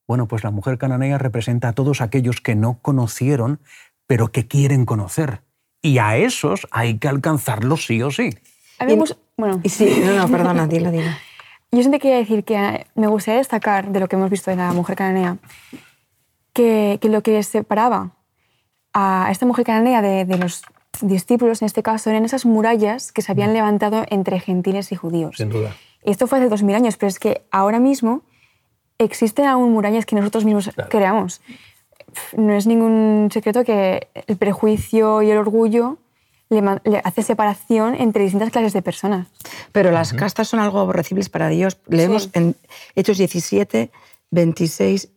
Bueno, 0.05 0.27
pues 0.27 0.43
la 0.43 0.51
mujer 0.51 0.77
cananea 0.77 1.17
representa 1.17 1.69
a 1.69 1.73
todos 1.73 2.01
aquellos 2.01 2.41
que 2.41 2.55
no 2.55 2.79
conocieron, 2.81 3.61
pero 4.05 4.31
que 4.31 4.47
quieren 4.47 4.85
conocer. 4.85 5.41
Y 5.81 5.97
a 5.97 6.17
esos 6.17 6.67
hay 6.71 6.97
que 6.97 7.07
alcanzarlos 7.07 7.85
sí 7.85 8.01
o 8.03 8.11
sí. 8.11 8.31
bueno. 9.37 9.61
sí, 9.65 10.01
no, 10.03 10.15
no, 10.15 10.27
perdona, 10.29 10.67
dilo, 10.67 10.91
dilo. 10.91 11.09
Yo 11.71 11.79
siempre 11.79 11.99
quería 11.99 12.17
decir 12.17 12.43
que 12.43 12.85
me 12.95 13.07
gustaría 13.07 13.39
destacar 13.39 13.91
de 13.91 13.99
lo 13.99 14.07
que 14.07 14.15
hemos 14.15 14.29
visto 14.29 14.51
de 14.51 14.57
la 14.57 14.73
mujer 14.73 14.95
cananea 14.95 15.37
que, 16.53 16.97
que 17.01 17.09
lo 17.09 17.21
que 17.21 17.43
separaba 17.43 18.11
a 18.93 19.29
esta 19.31 19.45
mujer 19.45 19.65
cananea 19.65 20.01
de, 20.01 20.25
de 20.25 20.37
los 20.37 20.63
discípulos, 21.01 21.61
en 21.61 21.65
este 21.67 21.83
caso, 21.83 22.09
eran 22.09 22.25
esas 22.25 22.45
murallas 22.45 23.11
que 23.11 23.21
se 23.21 23.31
habían 23.31 23.53
levantado 23.53 24.05
entre 24.09 24.39
gentiles 24.39 24.91
y 24.91 24.95
judíos. 24.95 25.35
Sin 25.37 25.49
duda. 25.49 25.75
Y 26.03 26.11
esto 26.11 26.27
fue 26.27 26.39
hace 26.39 26.49
dos 26.49 26.63
mil 26.63 26.75
años, 26.75 26.97
pero 26.97 27.09
es 27.09 27.19
que 27.19 27.43
ahora 27.51 27.79
mismo 27.79 28.21
existen 28.97 29.45
aún 29.45 29.71
murallas 29.73 30.05
que 30.05 30.15
nosotros 30.15 30.45
mismos 30.45 30.71
creamos. 30.89 31.41
No 32.35 32.53
es 32.53 32.65
ningún 32.67 33.29
secreto 33.31 33.63
que 33.63 34.07
el 34.27 34.37
prejuicio 34.37 35.21
y 35.21 35.29
el 35.31 35.37
orgullo 35.37 35.97
le, 36.49 36.61
le 36.85 37.01
hace 37.03 37.21
separación 37.23 37.93
entre 37.95 38.23
distintas 38.23 38.51
clases 38.51 38.73
de 38.73 38.81
personas. 38.81 39.27
Pero 39.71 39.91
las 39.91 40.13
castas 40.13 40.47
son 40.47 40.59
algo 40.61 40.79
aborrecibles 40.79 41.29
para 41.29 41.49
Dios. 41.49 41.77
Leemos 41.87 42.23
Sí. 42.23 42.29
en 42.33 42.55
Hechos 42.95 43.17
17, 43.17 43.91
26, 44.31 45.09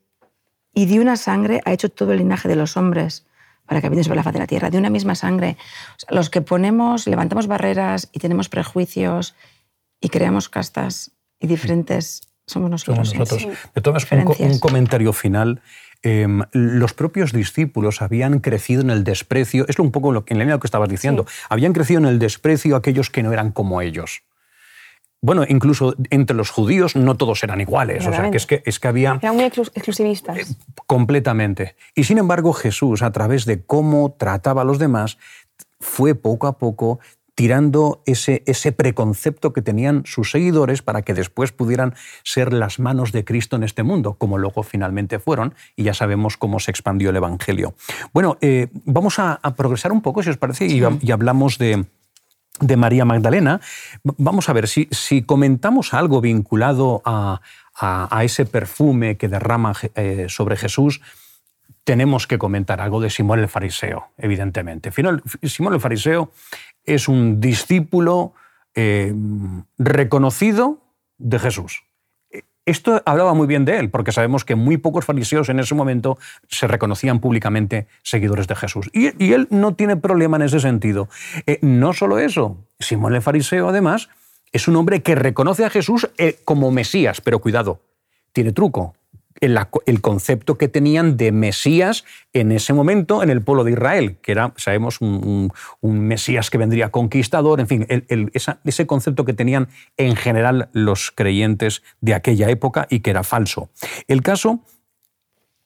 y 0.75 0.87
de 0.87 1.01
una 1.01 1.17
sangre 1.17 1.61
ha 1.65 1.73
hecho 1.73 1.89
todo 1.89 2.13
el 2.13 2.19
linaje 2.19 2.49
de 2.49 2.57
los 2.57 2.77
hombres 2.77 3.25
para 3.71 3.81
que 3.81 3.87
habiten 3.87 4.03
sobre 4.03 4.17
la 4.17 4.25
faz 4.25 4.33
de 4.33 4.41
la 4.41 4.49
tierra, 4.49 4.69
de 4.69 4.79
una 4.79 4.91
misma 4.91 5.15
sangre. 5.15 5.57
O 5.91 6.01
sea, 6.01 6.09
los 6.11 6.29
que 6.29 6.41
ponemos, 6.41 7.07
levantamos 7.07 7.47
barreras 7.47 8.09
y 8.13 8.19
tenemos 8.19 8.49
prejuicios 8.49 9.37
y 10.01 10.09
creamos 10.09 10.49
castas 10.49 11.13
y 11.39 11.47
diferentes, 11.47 12.23
somos 12.49 12.69
nosotros. 12.69 13.11
Somos 13.11 13.31
nosotros. 13.31 13.43
Sí. 13.43 13.71
De 13.73 13.81
todas 13.81 14.11
maneras, 14.11 14.41
un, 14.41 14.51
un 14.51 14.59
comentario 14.59 15.13
final. 15.13 15.63
Eh, 16.03 16.27
los 16.51 16.95
propios 16.95 17.33
discípulos 17.33 18.03
habían 18.03 18.41
crecido 18.41 18.81
en 18.81 18.91
el 18.91 19.05
desprecio, 19.05 19.67
es 19.69 19.79
un 19.79 19.93
poco 19.93 20.11
lo 20.11 20.25
que, 20.25 20.35
en 20.35 20.39
la 20.39 20.45
línea 20.47 20.55
de 20.55 20.57
lo 20.57 20.61
que 20.61 20.67
estabas 20.67 20.89
diciendo, 20.89 21.25
habían 21.49 21.73
crecido 21.73 22.01
en 22.01 22.07
el 22.07 22.19
desprecio 22.19 22.75
aquellos 22.75 23.09
que 23.09 23.23
no 23.23 23.33
eran 23.33 23.53
como 23.53 23.83
ellos. 23.83 24.25
Bueno, 25.23 25.45
incluso 25.47 25.95
entre 26.09 26.35
los 26.35 26.51
judíos 26.51 26.97
no 26.97 27.15
todos 27.17 27.43
eran 27.45 27.61
iguales, 27.61 28.07
o 28.07 28.11
sea, 28.13 28.31
que 28.31 28.39
es 28.39 28.47
que, 28.47 28.63
es 28.65 28.81
que 28.81 28.89
había 28.89 29.19
Eran 29.21 29.35
muy 29.37 29.45
exclus- 29.45 29.71
exclusivistas. 29.75 30.39
Eh, 30.39 30.45
completamente. 30.87 31.77
Y 31.95 32.05
sin 32.05 32.19
embargo, 32.19 32.53
Jesús, 32.55 33.03
a 33.03 33.13
través 33.13 33.45
de 33.45 33.63
cómo 33.63 34.15
trataba 34.19 34.63
a 34.63 34.65
los 34.65 34.79
demás, 34.79 35.19
fue 35.79 36.15
poco 36.15 36.47
a 36.47 36.57
poco 36.59 37.01
tirando 37.35 38.03
ese, 38.05 38.43
ese 38.47 38.71
preconcepto 38.73 39.55
que 39.55 39.63
tenían 39.63 40.03
sus 40.05 40.31
seguidores 40.31 40.83
para 40.83 41.01
que 41.03 41.15
después 41.15 41.53
pudieran 41.53 41.95
ser 42.23 42.53
las 42.53 42.79
manos 42.79 43.13
de 43.13 43.25
Cristo 43.25 43.57
en 43.57 43.63
este 43.63 43.83
mundo, 43.83 44.15
como 44.15 44.37
luego 44.37 44.63
finalmente 44.63 45.19
fueron, 45.19 45.55
y 45.75 45.85
ya 45.85 45.95
sabemos 45.95 46.37
cómo 46.37 46.61
se 46.61 46.71
expandió 46.71 47.09
el 47.11 47.17
Evangelio. 47.17 47.75
Bueno, 48.13 48.37
eh, 48.43 48.69
vamos 48.85 49.19
a, 49.19 49.35
a 49.43 49.55
progresar 49.55 49.91
un 49.93 50.03
poco, 50.03 50.23
si 50.23 50.29
os 50.29 50.37
parece, 50.37 50.67
y, 50.67 50.83
y 51.01 51.11
hablamos 51.13 51.57
de, 51.57 51.87
de 52.61 52.77
María 52.77 53.05
Magdalena. 53.05 53.61
Vamos 54.05 54.49
a 54.49 54.53
ver, 54.53 54.69
si, 54.69 54.89
si 54.91 55.23
comentamos 55.23 55.95
algo 55.95 56.21
vinculado 56.21 57.03
a, 57.05 57.41
a- 57.75 58.25
ese 58.25 58.45
perfume 58.47 59.17
que 59.17 59.29
derrama 59.29 59.73
eh, 59.95 60.27
sobre 60.29 60.57
Jesús, 60.57 61.01
tenemos 61.85 62.27
que 62.27 62.39
comentar 62.39 62.81
algo 62.81 63.01
de 63.01 63.11
Simón 63.11 63.41
el 63.41 63.49
Fariseo, 63.49 64.09
evidentemente. 64.19 64.93
Simón 64.93 65.75
el 65.75 65.81
Fariseo 65.81 66.31
es 66.85 67.09
un 67.09 67.41
discípulo 67.41 68.35
eh, 68.75 69.13
reconocido 69.79 70.79
de 71.19 71.39
Jesús. 71.39 71.83
Esto 72.67 73.03
hablaba 73.07 73.35
muy 73.35 73.47
bien 73.47 73.65
de 73.65 73.79
él, 73.79 73.91
porque 73.91 74.13
sabemos 74.13 74.45
que 74.45 74.55
muy 74.55 74.77
pocos 74.77 75.05
fariseos 75.05 75.49
en 75.49 75.61
ese 75.61 75.75
momento 75.75 76.19
se 76.49 76.67
reconocían 76.67 77.21
públicamente 77.21 77.87
seguidores 78.03 78.47
de 78.47 78.55
Jesús. 78.55 78.91
Y, 78.93 79.33
él 79.33 79.49
no 79.51 79.75
tiene 79.75 79.97
problema 79.97 80.37
en 80.37 80.43
ese 80.43 80.61
sentido. 80.61 81.09
Eh, 81.47 81.59
no 81.63 81.93
solo 81.93 82.19
eso, 82.19 82.59
Simón 82.79 83.15
el 83.15 83.23
Fariseo, 83.23 83.69
además, 83.69 84.09
es 84.53 84.69
un 84.69 84.77
hombre 84.77 85.03
que 85.03 85.15
reconoce 85.15 85.65
a 85.65 85.71
Jesús 85.71 86.11
eh, 86.19 86.39
como 86.45 86.71
Mesías, 86.71 87.21
pero 87.21 87.39
cuidado, 87.39 87.81
tiene 88.33 88.53
truco. 88.53 88.95
El, 89.41 90.01
concepto 90.03 90.59
que 90.59 90.69
tenían 90.69 91.17
de 91.17 91.33
Mesías 91.33 92.05
en 92.35 92.53
ese 92.53 92.73
momento 92.75 93.23
en 93.23 93.31
el 93.31 93.41
pueblo 93.43 93.65
de 93.65 93.73
Israel, 93.73 94.19
que 94.21 94.33
era, 94.33 94.53
sabemos, 94.57 95.01
un, 95.01 95.09
un- 95.25 95.53
un 95.81 96.01
Mesías 96.01 96.51
que 96.51 96.59
vendría 96.59 96.91
conquistador, 96.91 97.59
en 97.61 97.67
fin, 97.67 97.87
el- 97.89 98.05
el- 98.09 98.31
esa- 98.35 98.61
ese 98.65 98.87
concepto 98.87 99.25
que 99.25 99.33
tenían 99.33 99.69
en 99.97 100.15
general 100.17 100.69
los 100.73 101.11
creyentes 101.11 101.83
de 102.03 102.15
aquella 102.15 102.51
época 102.51 102.87
y 102.91 103.01
que 103.01 103.11
era 103.11 103.23
falso. 103.23 103.71
El 104.09 104.23
caso 104.23 104.61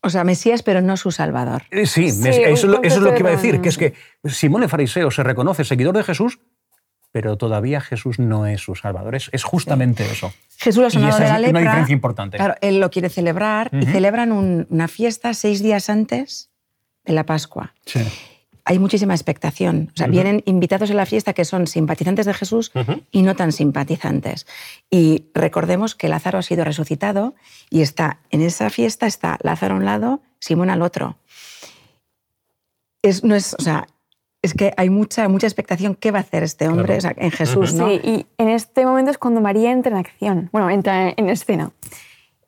O 0.06 0.10
sea, 0.10 0.22
Mesías, 0.22 0.62
pero 0.62 0.82
no 0.82 0.96
su 0.98 1.10
Salvador. 1.10 1.62
eh, 1.70 1.87
Sí, 1.87 2.04
eso, 2.04 2.28
es 2.28 2.64
un 2.64 2.70
lo, 2.72 2.82
eso 2.82 2.96
es 2.96 3.02
lo 3.02 3.14
que 3.14 3.20
iba 3.20 3.30
a 3.30 3.37
decir, 3.37 3.54
de- 3.56 3.62
que 3.62 3.68
es 3.70 3.78
que 3.78 3.94
Simón 4.24 4.62
el 4.62 4.68
Fariseo 4.68 5.10
se 5.10 5.22
reconoce 5.22 5.64
seguidor 5.64 5.96
de 5.96 6.04
Jesús, 6.04 6.38
pero 7.14 7.37
todavía 7.37 7.81
Jesús 7.81 8.18
no 8.18 8.44
es 8.44 8.61
su 8.61 8.74
Salvador. 8.74 9.14
Es, 9.14 9.31
es 9.33 9.44
justamente 9.44 10.03
eso. 10.05 10.33
Jesús 10.59 10.92
sonado 10.92 11.11
esa 11.11 11.18
de 11.20 11.24
es 11.27 11.31
la 11.31 11.37
una 11.38 11.46
lepra. 11.46 11.61
diferencia 11.61 11.92
importante. 11.92 12.37
Claro, 12.38 12.57
él 12.61 12.81
lo 12.81 12.90
quiere 12.90 13.09
celebrar 13.09 13.70
y 13.72 13.87
celebran 13.87 14.33
un- 14.33 14.66
una 14.68 14.88
fiesta 14.88 15.33
seis 15.33 15.62
días 15.62 15.88
antes 15.88 16.50
de 17.05 17.12
la 17.12 17.24
Pascua. 17.24 17.72
Sí. 17.87 18.00
Hay 18.64 18.81
muchísima 18.81 19.14
expectación. 19.14 19.90
O 19.94 19.96
sea, 19.96 20.09
vienen 20.09 20.42
invitados 20.44 20.90
a 20.90 20.94
la 20.94 21.07
fiesta 21.07 21.35
que 21.35 21.44
son 21.44 21.68
simpatizantes 21.68 22.27
de 22.27 22.35
Jesús 22.35 22.72
y 23.12 23.22
no 23.22 23.37
tan 23.37 23.53
simpatizantes. 23.53 24.46
Y 24.90 25.27
recordemos 25.35 25.94
que 25.94 26.09
Lázaro 26.09 26.38
ha 26.40 26.42
sido 26.42 26.64
resucitado 26.64 27.37
y 27.70 27.83
está 27.83 28.18
en 28.31 28.40
esa 28.40 28.70
fiesta 28.70 29.07
está 29.07 29.38
Lázaro 29.44 29.74
a 29.74 29.79
un 29.79 29.85
lado, 29.85 30.20
Simón 30.40 30.68
al 30.70 30.83
otro. 30.83 31.16
Es, 33.03 33.22
no 33.22 33.35
es, 33.37 33.55
o 33.57 33.62
sea, 33.62 33.87
es 34.44 34.52
que 34.54 34.74
hay 34.76 34.90
mucha, 34.90 35.28
mucha 35.28 35.46
expectación. 35.46 35.94
¿Qué 35.94 36.11
va 36.11 36.18
a 36.18 36.22
hacer 36.22 36.42
este 36.42 36.68
hombre 36.68 36.98
Claro. 36.98 36.98
O 36.98 37.00
sea, 37.00 37.14
en 37.16 37.30
Jesús? 37.30 37.72
¿no? 37.72 37.88
Sí, 37.88 38.00
y 38.04 38.26
en 38.38 38.48
este 38.48 38.85
momento 38.85 39.11
es 39.11 39.18
cuando 39.18 39.40
María 39.40 39.72
entra 39.72 39.92
en 39.92 39.98
acción, 39.98 40.48
bueno, 40.52 40.68
entra 40.70 41.11
en 41.16 41.28
escena. 41.30 41.70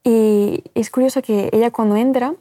Y 0.04 0.62
es 0.74 0.90
curioso 0.90 1.22
que 1.22 1.48
ella 1.52 1.70
cuando 1.70 1.96
entra, 1.96 2.34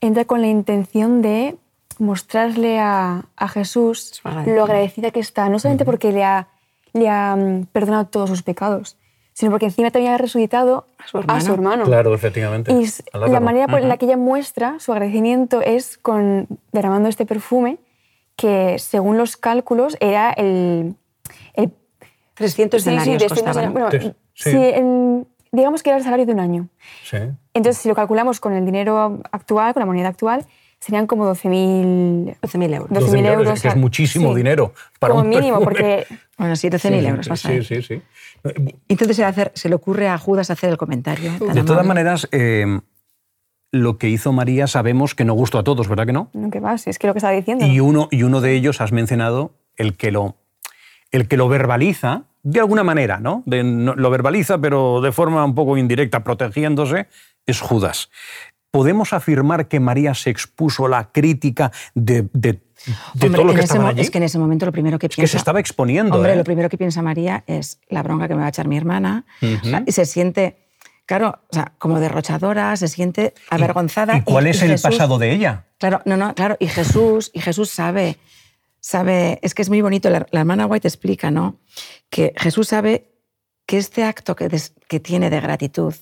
entra 0.00 0.24
con 0.24 0.40
la 0.40 0.46
intención 0.46 1.22
de 1.22 1.56
mostrarle 1.98 2.78
a, 2.78 3.26
a 3.36 3.48
Jesús 3.48 4.20
Su 4.22 4.28
lo 4.50 4.64
agradecida 4.64 5.10
que 5.10 5.20
está, 5.20 5.48
no 5.48 5.58
solamente 5.58 5.84
porque 5.84 6.12
le 6.12 6.24
ha, 6.24 6.48
le 6.92 7.08
ha 7.08 7.36
mm, 7.36 7.66
perdonado 7.72 8.06
todos 8.06 8.30
sus 8.30 8.42
pecados, 8.42 8.96
sino 9.32 9.50
porque 9.50 9.66
encima 9.66 9.90
también 9.90 10.12
ha 10.14 10.18
resucitado 10.18 10.86
A 10.98 11.06
su 11.08 11.18
hermano. 11.18 11.54
hermano. 11.54 11.84
Claro, 11.84 12.14
efectivamente. 12.14 12.72
Y 12.72 12.86
A 13.12 13.18
la 13.28 13.40
manera 13.40 13.66
por 13.66 13.80
Ujú. 13.80 13.88
la 13.88 13.96
que 13.96 14.06
ella 14.06 14.16
muestra 14.16 14.78
su 14.78 14.92
agradecimiento 14.92 15.60
es 15.62 15.98
con 15.98 16.46
derramando 16.72 17.08
este 17.08 17.26
perfume 17.26 17.78
que, 18.36 18.78
según 18.78 19.16
los 19.18 19.36
cálculos, 19.36 19.96
era 20.00 20.30
el, 20.32 20.94
el 21.54 21.72
300 22.34 22.82
Sí, 22.82 22.84
sí, 22.84 22.90
denarios 22.90 23.18
de 23.20 23.26
este 23.26 23.42
costaban. 23.42 23.72
bueno, 23.72 23.88
Tres, 23.90 24.12
sí. 24.34 24.50
si 24.50 24.56
en- 24.56 25.26
digamos 25.52 25.82
que 25.82 25.90
era 25.90 25.98
el 25.98 26.04
salario 26.04 26.26
de 26.26 26.32
un 26.32 26.40
año. 26.40 26.68
Sí. 27.04 27.16
Entonces, 27.54 27.80
si 27.80 27.88
lo 27.88 27.94
calculamos 27.94 28.40
con 28.40 28.52
el 28.54 28.64
dinero 28.64 29.20
actual, 29.30 29.72
con 29.72 29.80
la 29.80 29.86
moneda 29.86 30.08
actual, 30.08 30.44
serían 30.80 31.06
como 31.06 31.24
12.000 31.32 32.36
12.000 32.42 32.74
euros. 32.74 32.90
12.000 32.90 33.22
12.000 33.22 33.26
euros. 33.32 33.62
que 33.62 33.68
es 33.68 33.76
muchísimo 33.76 34.30
sí. 34.30 34.36
dinero 34.36 34.74
para 34.98 35.12
como 35.12 35.22
un 35.22 35.28
mínimo, 35.30 35.58
perfume. 35.60 35.64
porque 35.64 36.06
Bueno, 36.36 36.56
sí, 36.56 36.68
12.000 36.68 37.06
euros. 37.08 37.30
a 37.30 37.36
Sí, 37.36 37.62
sí, 37.62 37.82
sí. 37.82 38.02
Entonces 38.88 39.16
se 39.16 39.22
le, 39.22 39.28
hace- 39.28 39.52
se 39.54 39.68
le 39.68 39.76
ocurre 39.76 40.08
a 40.08 40.18
Judas 40.18 40.50
hacer 40.50 40.70
el 40.70 40.76
comentario. 40.76 41.32
De 41.38 41.62
todas 41.62 41.86
maneras, 41.86 42.28
eh, 42.32 42.80
lo 43.74 43.98
que 43.98 44.08
hizo 44.08 44.32
María 44.32 44.66
sabemos 44.66 45.14
que 45.14 45.24
no 45.24 45.34
gustó 45.34 45.58
a 45.58 45.64
todos, 45.64 45.88
¿verdad 45.88 46.06
que 46.06 46.12
no? 46.12 46.30
no, 46.32 46.50
¿qué 46.50 46.60
va? 46.60 46.78
Si 46.78 46.90
es 46.90 46.98
que 46.98 47.06
lo 47.06 47.12
que 47.12 47.18
estaba 47.18 47.34
diciendo. 47.34 47.66
Y 47.66 47.80
uno, 47.80 48.08
y 48.10 48.22
uno 48.22 48.40
de 48.40 48.54
ellos 48.54 48.80
has 48.80 48.92
mencionado, 48.92 49.52
el 49.76 49.96
que 49.96 50.10
lo, 50.12 50.36
el 51.10 51.26
que 51.28 51.36
lo 51.36 51.48
verbaliza, 51.48 52.24
de 52.42 52.60
alguna 52.60 52.84
manera, 52.84 53.18
¿no? 53.20 53.42
De- 53.46 53.64
no- 53.64 53.94
lo 53.94 54.10
verbaliza, 54.10 54.58
pero 54.58 55.00
de 55.00 55.12
forma 55.12 55.44
un 55.44 55.54
poco 55.54 55.76
indirecta, 55.76 56.22
protegiéndose, 56.24 57.08
es 57.46 57.60
Judas. 57.60 58.10
¿Podemos 58.70 59.12
afirmar 59.12 59.68
que 59.68 59.78
María 59.80 60.14
se 60.14 60.30
expuso 60.30 60.86
a 60.86 60.88
la 60.88 61.12
crítica 61.12 61.70
de, 61.94 62.22
de, 62.32 62.52
de 62.52 62.60
Hombre, 63.26 63.30
todo 63.30 63.44
lo 63.44 63.54
que 63.54 63.60
ese 63.60 63.78
allí? 63.78 64.00
Es 64.00 64.10
que 64.10 64.18
en 64.18 64.24
ese 64.24 64.38
momento 64.38 64.66
lo 64.66 64.72
primero 64.72 64.98
que 64.98 65.06
Es 65.06 65.14
piensa... 65.14 65.22
que 65.22 65.28
se 65.28 65.36
estaba 65.36 65.60
exponiendo. 65.60 66.16
Hombre, 66.16 66.32
¿eh? 66.32 66.36
lo 66.36 66.42
primero 66.44 66.68
que 66.68 66.76
piensa 66.76 67.00
María 67.00 67.44
es 67.46 67.78
la 67.88 68.02
bronca 68.02 68.26
que 68.26 68.34
me 68.34 68.40
va 68.40 68.46
a 68.46 68.48
echar 68.48 68.66
mi 68.66 68.76
hermana. 68.76 69.26
O 69.40 69.64
sea, 69.64 69.84
y 69.86 69.92
se 69.92 70.04
siente, 70.06 70.63
claro, 71.06 71.40
o 71.50 71.54
sea, 71.54 71.72
como 71.78 72.00
derrochadora, 72.00 72.76
se 72.76 72.88
siente 72.88 73.34
avergonzada. 73.50 74.16
¿Y 74.16 74.22
cuál 74.22 74.46
es 74.46 74.62
el 74.62 74.70
Jesús- 74.70 74.82
pasado 74.82 75.18
de 75.18 75.32
ella? 75.32 75.66
Claro, 75.78 76.00
no, 76.04 76.16
no, 76.16 76.34
claro. 76.34 76.56
Y 76.60 76.66
Jesús, 76.68 77.30
y 77.34 77.40
Jesús 77.40 77.70
sabe, 77.70 78.18
sabe, 78.80 79.38
es 79.42 79.54
que 79.54 79.62
es 79.62 79.68
muy 79.68 79.80
bonito. 79.82 80.10
La, 80.10 80.26
la 80.30 80.40
hermana 80.40 80.66
White 80.66 80.88
explica, 80.88 81.30
¿no? 81.30 81.58
Que 82.10 82.32
Jesús 82.36 82.68
sabe 82.68 83.10
que 83.66 83.78
este 83.78 84.04
acto 84.04 84.36
que, 84.36 84.48
des- 84.48 84.74
que 84.88 85.00
tiene 85.00 85.30
de 85.30 85.40
gratitud 85.40 85.94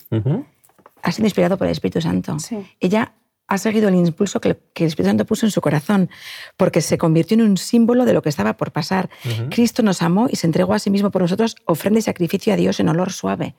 ha 1.03 1.13
sido 1.13 1.27
inspirado 1.27 1.57
por 1.57 1.67
el 1.67 1.73
Espíritu 1.73 2.01
Santo. 2.01 2.39
Sí. 2.39 2.59
Ella 2.81 3.13
ha 3.49 3.59
seguido 3.59 3.89
el 3.89 3.95
impulso 3.97 4.41
que, 4.41 4.57
que 4.73 4.85
el 4.85 4.89
Espíritu 4.89 5.11
Santo 5.11 5.27
puso 5.27 5.47
en 5.47 5.51
su 5.53 5.61
corazón, 5.61 6.09
porque 6.57 6.81
se 6.81 6.97
convirtió 6.97 7.35
en 7.37 7.43
un 7.43 7.57
símbolo 7.57 8.05
de 8.05 8.13
lo 8.15 8.23
que 8.23 8.29
estaba 8.29 8.57
por 8.57 8.73
pasar. 8.73 9.11
Cristo 9.51 9.83
nos 9.83 10.01
amó 10.03 10.27
y 10.31 10.37
se 10.37 10.47
entregó 10.47 10.75
a 10.75 10.79
sí 10.79 10.91
mismo 10.91 11.11
por 11.11 11.23
nosotros, 11.23 11.57
ofrenda 11.67 11.99
y 11.99 12.03
sacrificio 12.03 12.53
a 12.53 12.57
Dios 12.57 12.81
en 12.81 12.89
olor 12.89 13.13
suave. 13.13 13.55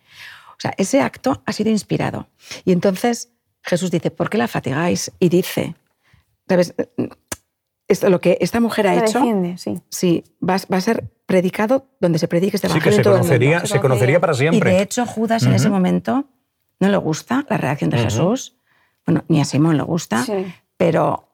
O 0.63 0.67
sea, 0.69 0.73
ese 0.77 1.01
acto 1.01 1.43
ha 1.45 1.51
sido 1.51 1.69
inspirado. 1.71 2.29
Y 2.63 2.71
entonces 2.71 3.33
Jesús 3.63 3.91
dice, 3.91 4.11
¿por 4.11 4.29
qué 4.29 4.37
la 4.37 4.47
fatigáis? 4.47 5.11
Y 5.19 5.27
dice, 5.27 5.75
¿sabes? 6.47 6.73
Esto, 7.89 8.09
lo 8.09 8.21
que 8.21 8.37
esta 8.39 8.61
mujer 8.61 8.87
ha 8.87 8.95
hecho, 8.95 9.19
defiende, 9.19 9.57
sí. 9.57 9.81
sí, 9.89 10.23
va, 10.41 10.55
va 10.71 10.77
a 10.77 10.81
ser 10.81 11.11
predicado 11.25 11.87
donde 11.99 12.17
se 12.17 12.29
predique 12.29 12.55
este 12.55 12.69
Sí, 12.69 12.75
que 12.79 12.79
evangelio 12.89 12.95
se 12.95 12.99
en 12.99 13.03
todo 13.03 13.13
el 13.15 13.19
mundo. 13.19 13.27
conocería, 13.33 13.59
Se 13.59 13.67
se 13.67 13.79
conocería 13.81 14.19
para 14.21 14.33
Y 14.33 14.37
siempre. 14.37 14.71
de 14.71 14.81
hecho, 14.81 15.05
Judas 15.05 15.43
en 15.43 15.53
ese 15.53 15.69
momento 15.69 16.25
no 16.79 16.87
le 16.87 16.97
gusta 16.97 17.45
la 17.49 17.57
reacción 17.57 17.89
de 17.89 17.97
Jesús, 17.97 18.55
bueno, 19.05 19.25
ni 19.27 19.41
a 19.41 19.45
Simón 19.45 19.75
le 19.75 19.83
gusta, 19.83 20.23
Sí. 20.23 20.45
pero 20.77 21.27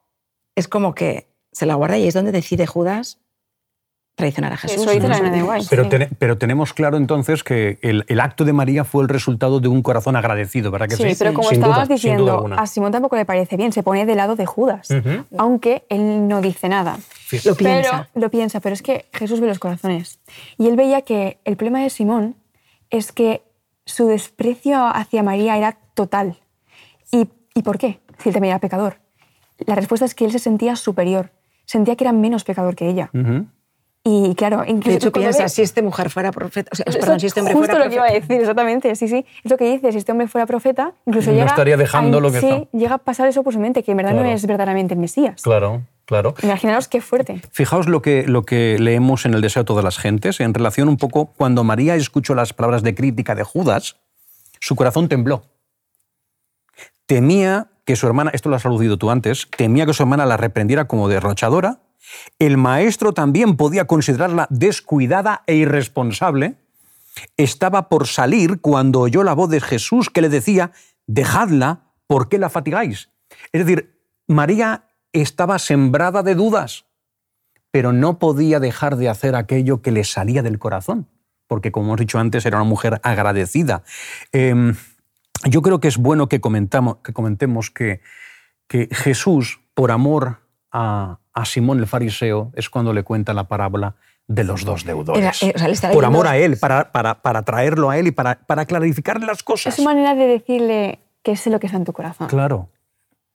es 0.55 0.67
como 0.67 0.95
que 0.95 1.29
se 1.51 1.67
la 1.67 1.75
guarda 1.75 1.99
y 1.99 2.07
es 2.07 2.15
donde 2.15 2.31
decide 2.31 2.65
Judas 2.65 3.19
traicionar 4.19 4.51
a 4.51 4.57
Jesús. 4.57 4.85
Pero, 5.69 5.89
sí. 5.89 6.07
pero 6.19 6.37
tenemos 6.37 6.73
claro 6.73 6.97
entonces 6.97 7.41
que 7.41 7.79
el, 7.81 8.03
el 8.09 8.19
acto 8.19 8.43
de 8.43 8.51
María 8.51 8.83
fue 8.83 9.01
el 9.01 9.07
resultado 9.07 9.61
de 9.61 9.69
un 9.69 9.81
corazón 9.81 10.17
agradecido, 10.17 10.71
¿verdad 10.71 10.89
que 10.89 10.97
sí? 10.97 11.09
Sí, 11.09 11.15
pero 11.17 11.33
como 11.33 11.47
Sin 11.47 11.59
estabas 11.59 11.87
duda, 11.87 11.95
diciendo, 11.95 12.49
a 12.55 12.67
Simón 12.67 12.91
tampoco 12.91 13.15
le 13.15 13.23
parece 13.23 13.55
bien, 13.55 13.71
se 13.71 13.81
pone 13.81 14.05
del 14.05 14.17
lado 14.17 14.35
de 14.35 14.45
Judas, 14.45 14.89
aunque 15.37 15.85
él 15.89 16.27
no 16.27 16.41
dice 16.41 16.67
nada. 16.67 16.99
Lo 17.45 17.55
piensa. 17.55 18.09
Pero, 18.13 18.25
lo 18.25 18.29
piensa, 18.29 18.59
pero 18.59 18.73
es 18.73 18.81
que 18.81 19.05
Jesús 19.13 19.39
ve 19.39 19.47
los 19.47 19.59
corazones. 19.59 20.19
Y 20.57 20.67
él 20.67 20.75
veía 20.75 21.01
que 21.03 21.39
el 21.45 21.55
problema 21.55 21.79
de 21.79 21.89
Simón 21.89 22.35
es 22.89 23.13
que 23.13 23.41
su 23.85 24.07
desprecio 24.07 24.85
hacia 24.85 25.23
María 25.23 25.57
era 25.57 25.77
total. 25.93 26.37
¿Y, 27.11 27.29
¿y 27.55 27.61
por 27.63 27.77
qué? 27.77 28.01
Si 28.17 28.29
él 28.29 28.33
también 28.33 28.51
era 28.51 28.59
pecador. 28.59 28.97
La 29.59 29.75
respuesta 29.75 30.05
es 30.05 30.13
que 30.13 30.25
él 30.25 30.31
se 30.31 30.39
sentía 30.39 30.75
superior, 30.75 31.31
sentía 31.65 31.95
que 31.95 32.03
era 32.03 32.11
menos 32.11 32.43
pecador 32.43 32.75
que 32.75 32.89
ella. 32.89 33.09
Y 34.03 34.33
claro, 34.35 34.63
incluso 34.65 34.89
De 34.91 34.95
hecho, 34.95 35.11
piensa, 35.11 35.43
ve- 35.43 35.49
si 35.49 35.61
este 35.61 35.81
mujer 35.81 36.09
fuera 36.09 36.31
profeta, 36.31 36.69
o 36.71 36.75
sea, 36.75 36.85
Esto 36.87 37.01
perdón, 37.01 37.19
si 37.19 37.27
este 37.27 37.41
hombre 37.41 37.53
justo 37.53 37.67
fuera 37.71 37.83
lo 37.83 37.89
que 37.89 37.95
iba 37.95 38.05
a 38.05 38.07
profeta. 38.07 38.27
decir, 38.27 38.41
exactamente, 38.41 38.95
sí, 38.95 39.07
sí. 39.09 39.25
Es 39.43 39.51
lo 39.51 39.57
que 39.57 39.69
dice, 39.71 39.91
si 39.91 39.97
este 39.97 40.11
hombre 40.13 40.27
fuera 40.27 40.45
profeta, 40.47 40.93
incluso 41.05 41.29
No 41.31 41.35
llega... 41.35 41.47
estaría 41.47 41.75
dejando 41.75 42.17
a, 42.19 42.21
lo 42.21 42.31
que 42.31 42.39
sí, 42.39 42.47
está. 42.47 42.77
llega 42.77 42.95
a 42.95 42.97
pasar 42.99 43.27
eso 43.27 43.43
por 43.43 43.53
su 43.53 43.59
mente, 43.59 43.83
que 43.83 43.91
en 43.91 43.97
verdad 43.97 44.13
no 44.13 44.23
es 44.23 44.45
verdaderamente 44.47 44.93
el 44.93 45.01
Mesías. 45.01 45.41
Claro, 45.41 45.81
claro. 46.05 46.33
Imaginaos 46.41 46.87
qué 46.87 47.01
fuerte. 47.01 47.41
Fijaos 47.51 47.89
lo 47.89 48.01
que, 48.01 48.23
lo 48.25 48.43
que 48.43 48.77
leemos 48.79 49.25
en 49.25 49.33
el 49.33 49.41
deseo 49.41 49.63
de 49.63 49.67
todas 49.67 49.83
las 49.83 49.97
gentes, 49.97 50.39
en 50.39 50.53
relación 50.53 50.87
un 50.87 50.97
poco 50.97 51.33
cuando 51.37 51.65
María 51.65 51.95
escuchó 51.95 52.33
las 52.35 52.53
palabras 52.53 52.83
de 52.83 52.95
crítica 52.95 53.35
de 53.35 53.43
Judas, 53.43 53.97
su 54.61 54.77
corazón 54.77 55.09
tembló. 55.09 55.43
Temía 57.05 57.67
que 57.85 57.95
su 57.95 58.07
hermana, 58.07 58.31
esto 58.33 58.49
lo 58.49 58.55
has 58.55 58.65
aludido 58.65 58.97
tú 58.97 59.09
antes, 59.11 59.47
temía 59.57 59.85
que 59.85 59.93
su 59.93 60.03
hermana 60.03 60.25
la 60.25 60.37
reprendiera 60.37 60.85
como 60.85 61.09
derrochadora. 61.09 61.79
El 62.39 62.57
maestro 62.57 63.13
también 63.13 63.57
podía 63.57 63.85
considerarla 63.85 64.47
descuidada 64.49 65.43
e 65.47 65.55
irresponsable. 65.55 66.55
Estaba 67.37 67.89
por 67.89 68.07
salir 68.07 68.61
cuando 68.61 69.01
oyó 69.01 69.23
la 69.23 69.33
voz 69.33 69.49
de 69.49 69.61
Jesús 69.61 70.09
que 70.09 70.21
le 70.21 70.29
decía, 70.29 70.71
dejadla, 71.07 71.91
¿por 72.07 72.29
qué 72.29 72.37
la 72.37 72.49
fatigáis? 72.49 73.09
Es 73.51 73.65
decir, 73.65 73.99
María 74.27 74.85
estaba 75.11 75.59
sembrada 75.59 76.23
de 76.23 76.35
dudas 76.35 76.85
pero 77.71 77.93
no 77.93 78.19
podía 78.19 78.59
dejar 78.59 78.95
de 78.95 79.09
hacer 79.09 79.35
aquello 79.35 79.81
que 79.81 79.91
le 79.91 80.03
salía 80.03 80.41
del 80.41 80.59
corazón, 80.59 81.07
porque 81.47 81.71
como 81.71 81.87
hemos 81.87 81.99
dicho 81.99 82.19
antes, 82.19 82.45
era 82.45 82.57
una 82.57 82.69
mujer 82.69 82.99
agradecida. 83.03 83.83
Eh, 84.31 84.73
yo 85.49 85.61
creo 85.61 85.79
que 85.79 85.87
es 85.87 85.97
bueno 85.97 86.27
que, 86.27 86.41
comentamos, 86.41 86.97
comentemos 87.13 87.69
que, 87.69 88.01
que 88.67 88.89
Jesús, 88.91 89.61
por 89.73 89.91
amor 89.91 90.41
a, 90.71 91.19
a 91.41 91.45
Simón 91.45 91.79
el 91.79 91.87
fariseo, 91.87 92.51
es 92.55 92.69
cuando 92.69 92.93
le 92.93 93.03
cuenta 93.03 93.33
la 93.33 93.45
parábola 93.45 93.95
de 94.27 94.43
los 94.43 94.63
dos 94.65 94.83
deudores. 94.85 95.41
Era- 95.41 95.51
eh, 95.51 95.53
o 95.71 95.75
sea, 95.75 95.91
por 95.91 96.05
amor 96.05 96.27
a 96.27 96.37
él, 96.37 96.57
para, 96.57 96.91
para, 96.91 97.21
para 97.21 97.41
traerlo 97.43 97.89
a 97.89 97.97
él 97.97 98.07
y 98.07 98.11
para, 98.11 98.35
para 98.35 98.65
clarificarle 98.65 99.25
las 99.25 99.41
cosas. 99.43 99.73
Es 99.73 99.75
su 99.77 99.83
manera 99.83 100.15
de 100.15 100.27
decirle 100.27 100.99
que 101.23 101.35
sé 101.35 101.49
lo 101.49 101.59
que 101.59 101.67
está 101.67 101.77
en 101.77 101.85
tu 101.85 101.93
corazón. 101.93 102.27
Claro. 102.27 102.69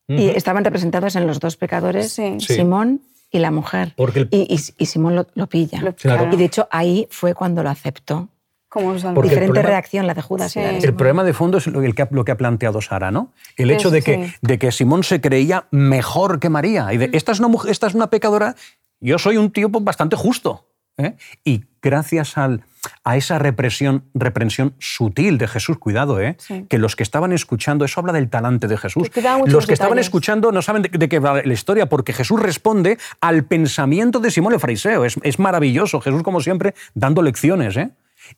Y 0.06 0.28
estaban 0.28 0.64
representados 0.64 1.16
en 1.16 1.26
los 1.26 1.40
dos 1.40 1.56
pecadores. 1.56 2.12
Sí. 2.12 2.36
Simón 2.38 3.00
y 3.30 3.38
la 3.38 3.50
mujer. 3.50 3.94
Porque 3.96 4.20
el- 4.20 4.28
y, 4.30 4.42
y- 4.54 4.74
y 4.82 4.86
Simón 4.86 5.16
lo, 5.16 5.26
lo 5.34 5.46
pilla. 5.48 5.80
Lo- 5.80 5.94
Claro. 5.94 6.28
Y 6.32 6.36
de 6.36 6.44
hecho 6.44 6.68
ahí 6.70 7.08
fue 7.10 7.34
cuando 7.34 7.62
lo 7.62 7.70
aceptó. 7.70 8.28
Como 8.74 8.92
Diferente 9.22 9.46
problema- 9.46 9.68
reacción 9.68 10.06
la 10.06 10.14
de 10.14 10.22
Judas 10.22 10.54
y 10.56 10.60
la 10.60 10.72
de 10.72 10.80
Sí. 10.80 10.87
El 10.87 10.94
problema 10.94 11.24
de 11.24 11.32
fondo 11.32 11.58
es 11.58 11.66
lo 11.66 11.80
que, 11.80 12.06
lo 12.10 12.24
que 12.24 12.32
ha 12.32 12.37
planteado 12.37 12.80
Sara, 12.82 13.10
¿no? 13.10 13.32
El 13.56 13.70
hecho 13.70 13.88
Es- 13.88 13.92
de 13.94 14.02
que, 14.02 14.26
sí. 14.26 14.34
de 14.42 14.58
que 14.58 14.72
Simón 14.72 15.04
se 15.04 15.20
creía 15.20 15.66
mejor 15.70 16.40
que 16.40 16.48
María. 16.50 16.92
Y 16.92 16.98
de, 16.98 17.10
esta, 17.12 17.32
es 17.32 17.38
una 17.38 17.48
mujer, 17.48 17.70
esta 17.70 17.87
es 17.87 17.94
una 17.94 18.10
pecadora, 18.10 18.54
yo 19.00 19.18
soy 19.18 19.37
un 19.37 19.50
tío 19.50 19.68
pues, 19.70 19.84
bastante 19.84 20.16
justo. 20.16 20.66
¿eh? 20.96 21.16
Y 21.44 21.64
gracias 21.82 22.38
al, 22.38 22.62
a 23.02 23.16
esa 23.16 23.40
represión, 23.40 24.04
reprensión 24.14 24.74
sutil 24.78 25.38
de 25.38 25.48
Jesús, 25.48 25.76
cuidado, 25.76 26.20
¿eh? 26.20 26.37
Sí. 26.38 26.66
que 26.68 26.78
los 26.78 26.94
que 26.94 27.02
estaban 27.02 27.32
escuchando, 27.32 27.84
eso 27.84 27.98
habla 27.98 28.12
del 28.12 28.30
talante 28.30 28.68
de 28.68 28.76
Jesús. 28.78 29.10
Que 29.10 29.20
Los 29.46 29.66
que 29.66 29.72
estaban 29.72 29.94
detalles. 29.96 30.06
escuchando 30.06 30.52
no 30.52 30.62
saben 30.62 30.82
de, 30.82 30.90
de 30.90 31.08
qué 31.08 31.18
va 31.18 31.42
la 31.42 31.52
historia, 31.52 31.87
porque 31.88 32.12
Jesús 32.12 32.40
responde 32.40 32.96
al 33.20 33.42
pensamiento 33.44 34.20
de 34.20 34.30
Simón 34.30 34.52
el 34.52 34.60
fariseo. 34.60 35.04
Es, 35.04 35.16
es 35.24 35.40
maravilloso, 35.40 36.00
Jesús 36.00 36.22
como 36.22 36.40
siempre 36.40 36.74
dando 36.94 37.22
lecciones. 37.22 37.76
¿eh? 37.76 37.90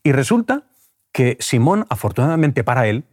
Y 0.03 0.13
resulta 0.13 0.65
que 1.13 1.37
Simón, 1.41 1.87
afortunadamente 1.89 2.65
para 2.65 2.87
él, 2.87 3.05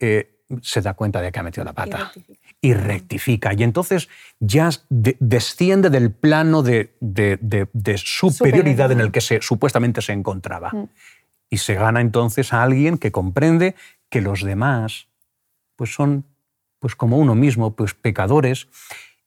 eh, 0.00 0.30
se 0.62 0.82
da 0.82 0.94
cuenta 0.94 1.20
de 1.20 1.32
que 1.32 1.38
ha 1.40 1.42
metido 1.42 1.64
la 1.64 1.72
pata 1.72 2.12
y 2.60 2.74
rectifica. 2.74 3.52
Y 3.54 3.62
entonces 3.62 4.08
ya 4.40 4.68
de- 4.88 5.16
desciende 5.20 5.90
del 5.90 6.12
plano 6.12 6.62
de, 6.62 6.94
de- 7.00 7.38
de- 7.40 7.68
de 7.72 7.98
superioridad 7.98 8.92
en 8.92 9.00
el 9.00 9.10
que 9.12 9.20
se, 9.20 9.40
supuestamente 9.42 10.02
se 10.02 10.12
encontraba. 10.12 10.70
Y 11.50 11.58
se 11.58 11.74
gana 11.74 12.00
entonces 12.00 12.52
a 12.52 12.62
alguien 12.62 12.98
que 12.98 13.12
comprende 13.12 13.74
que 14.10 14.20
los 14.20 14.42
demás 14.42 15.08
pues 15.76 15.92
son 15.94 16.24
pues 16.78 16.94
como 16.94 17.16
uno 17.18 17.34
mismo, 17.34 17.74
pues 17.74 17.94
pecadores. 17.94 18.68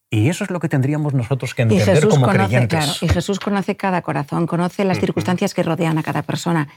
Y 0.10 0.30
eso 0.30 0.46
es 0.46 0.50
lo 0.52 0.60
que 0.62 0.70
tendríamos 0.70 1.13
nosotros 1.13 1.54
que 1.54 1.63
Y 1.63 1.65
entender 1.65 1.96
Jesús, 1.96 2.13
como 2.13 2.28
conoce, 2.28 2.46
creyentes. 2.48 2.80
claro, 2.80 2.93
y 3.02 3.08
Jesús 3.10 3.39
conoce 3.39 3.76
cada 3.76 4.02
corazón, 4.02 4.48
conoce 4.48 4.86
las 4.86 5.00
circunstancias 5.00 5.54
que 5.54 5.63
rodean 5.63 5.98
a 5.98 6.04
cada 6.04 6.22
persona 6.22 6.70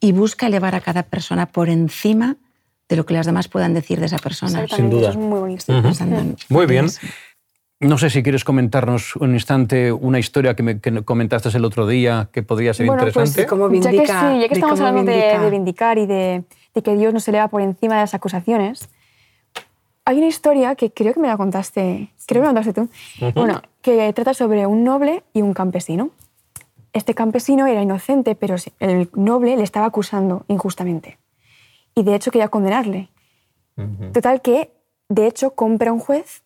y 0.00 0.12
busca 0.12 0.46
elevar 0.46 0.74
a 0.74 0.80
cada 0.80 1.02
persona 1.04 1.46
por 1.46 1.70
encima 1.70 2.36
de 2.88 2.96
lo 2.96 3.06
que 3.06 3.14
las 3.14 3.24
demás 3.26 3.48
puedan 3.48 3.72
decir 3.72 3.98
de 3.98 4.06
esa 4.06 4.18
persona. 4.18 4.62
Exactamente, 4.62 4.96
duda. 4.96 5.10
Eso 5.10 5.18
es 5.18 5.24
muy 5.24 5.40
bonito. 5.40 5.64
Pensando 5.82 6.18
en- 6.18 6.36
Muy 6.50 6.66
bien. 6.66 6.84
en- 6.86 7.88
No 7.88 7.98
sé 7.98 8.08
si 8.08 8.22
quieres 8.22 8.42
comentarnos 8.44 9.16
un 9.16 9.34
instante 9.34 9.92
una 9.92 10.18
historia 10.18 10.54
que, 10.56 10.62
me, 10.62 10.80
que 10.80 11.02
comentaste 11.02 11.48
el 11.56 11.64
otro 11.64 11.86
día 11.86 12.28
que 12.32 12.42
podría 12.42 12.72
ser 12.72 12.86
Bueno, 12.86 13.02
pues, 13.02 13.14
interesante. 13.16 13.46
cómo 13.46 13.66
ya 13.68 13.90
que, 13.90 13.96
vindica- 13.98 14.20
sí, 14.32 14.40
ya 14.40 14.48
que 14.48 14.48
de 14.48 14.54
estamos 14.54 14.80
hablando 14.80 15.10
de, 15.10 15.16
vindica. 15.18 15.40
de 15.42 15.50
vindicar 15.50 15.98
y 15.98 16.06
de, 16.06 16.44
de 16.74 16.82
que 16.82 16.94
Dios 16.96 17.12
nos 17.12 17.26
eleva 17.28 17.48
por 17.48 17.60
encima 17.60 17.94
de 17.96 18.00
las 18.02 18.14
acusaciones, 18.14 18.88
hay 20.06 20.16
una 20.18 20.26
historia 20.28 20.74
que 20.76 20.90
creo 20.92 21.12
que 21.12 21.20
me 21.20 21.28
la 21.28 21.36
contaste, 21.36 22.08
creo 22.26 22.40
que 22.42 22.48
me 22.48 22.54
la 22.54 22.62
contaste 22.62 22.72
tú, 22.80 22.88
bueno, 23.34 23.60
que 23.82 24.10
trata 24.14 24.32
sobre 24.32 24.66
un 24.66 24.82
noble 24.84 25.22
y 25.34 25.42
un 25.42 25.52
campesino. 25.52 26.10
Este 26.92 27.14
campesino 27.14 27.66
era 27.66 27.82
inocente, 27.82 28.34
pero 28.34 28.56
el 28.80 29.10
noble 29.14 29.56
le 29.56 29.62
estaba 29.64 29.84
acusando 29.86 30.44
injustamente. 30.48 31.18
Y 31.94 32.02
de 32.04 32.14
hecho 32.14 32.30
quería 32.30 32.48
condenarle. 32.48 33.10
Total 34.14 34.40
que, 34.40 34.70
de 35.10 35.26
hecho, 35.26 35.50
compra 35.50 35.92
un 35.92 35.98
juez 36.00 36.42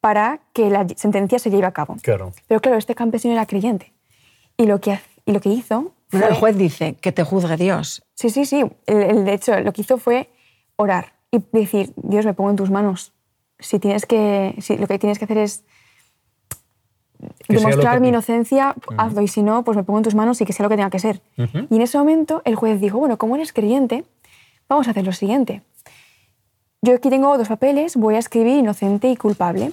para 0.00 0.40
que 0.52 0.68
la 0.68 0.86
sentencia 0.96 1.38
se 1.38 1.50
lleve 1.50 1.64
a 1.66 1.72
cabo. 1.72 1.96
Claro. 2.02 2.32
Pero 2.46 2.60
claro, 2.60 2.76
este 2.78 2.94
campesino 2.94 3.32
era 3.32 3.46
creyente. 3.46 3.92
Y 4.58 4.66
lo 4.66 4.80
que, 4.80 4.98
y 5.24 5.32
lo 5.32 5.40
que 5.40 5.48
hizo... 5.48 5.92
Bueno, 6.10 6.26
el 6.28 6.34
juez 6.34 6.56
dice 6.56 6.94
que 6.94 7.12
te 7.12 7.22
juzgue 7.24 7.56
Dios. 7.56 8.02
Sí, 8.14 8.28
sí, 8.30 8.44
sí. 8.44 8.64
El- 8.86 9.02
el- 9.02 9.24
de 9.24 9.32
hecho, 9.34 9.58
lo 9.60 9.72
que 9.72 9.80
hizo 9.82 9.98
fue 9.98 10.28
orar 10.76 11.12
y 11.30 11.38
decir, 11.52 11.92
Dios, 11.96 12.24
me 12.24 12.34
pongo 12.34 12.50
en 12.50 12.56
tus 12.56 12.70
manos. 12.70 13.12
Si 13.58 13.78
tienes 13.78 14.06
que, 14.06 14.54
si 14.60 14.76
lo 14.76 14.86
que 14.86 14.98
tienes 14.98 15.18
que 15.18 15.24
hacer 15.24 15.38
es 15.38 15.64
Que 17.46 17.54
demostrar 17.54 17.94
que- 17.94 18.00
mi 18.00 18.08
inocencia, 18.08 18.74
hazlo. 18.96 19.22
Y 19.22 19.28
si 19.28 19.42
no, 19.42 19.64
pues 19.64 19.76
me 19.76 19.82
pongo 19.84 19.98
en 19.98 20.04
tus 20.04 20.14
manos 20.14 20.40
y 20.40 20.44
que 20.44 20.52
sea 20.52 20.62
lo 20.64 20.70
que 20.70 20.76
tenga 20.76 20.90
que 20.90 20.98
ser. 21.00 21.20
Y 21.70 21.76
en 21.76 21.82
ese 21.82 21.98
momento 21.98 22.42
el 22.44 22.54
juez 22.54 22.80
dijo, 22.80 22.98
bueno, 22.98 23.16
como 23.18 23.34
eres 23.36 23.52
creyente, 23.52 24.04
vamos 24.68 24.86
a 24.88 24.92
hacer 24.92 25.04
lo 25.04 25.12
siguiente. 25.12 25.62
Yo 26.82 26.94
aquí 26.94 27.10
tengo 27.10 27.36
dos 27.36 27.48
papeles, 27.48 27.96
voy 27.96 28.14
a 28.14 28.18
escribir 28.18 28.56
inocente 28.56 29.10
y 29.10 29.16
culpable 29.16 29.72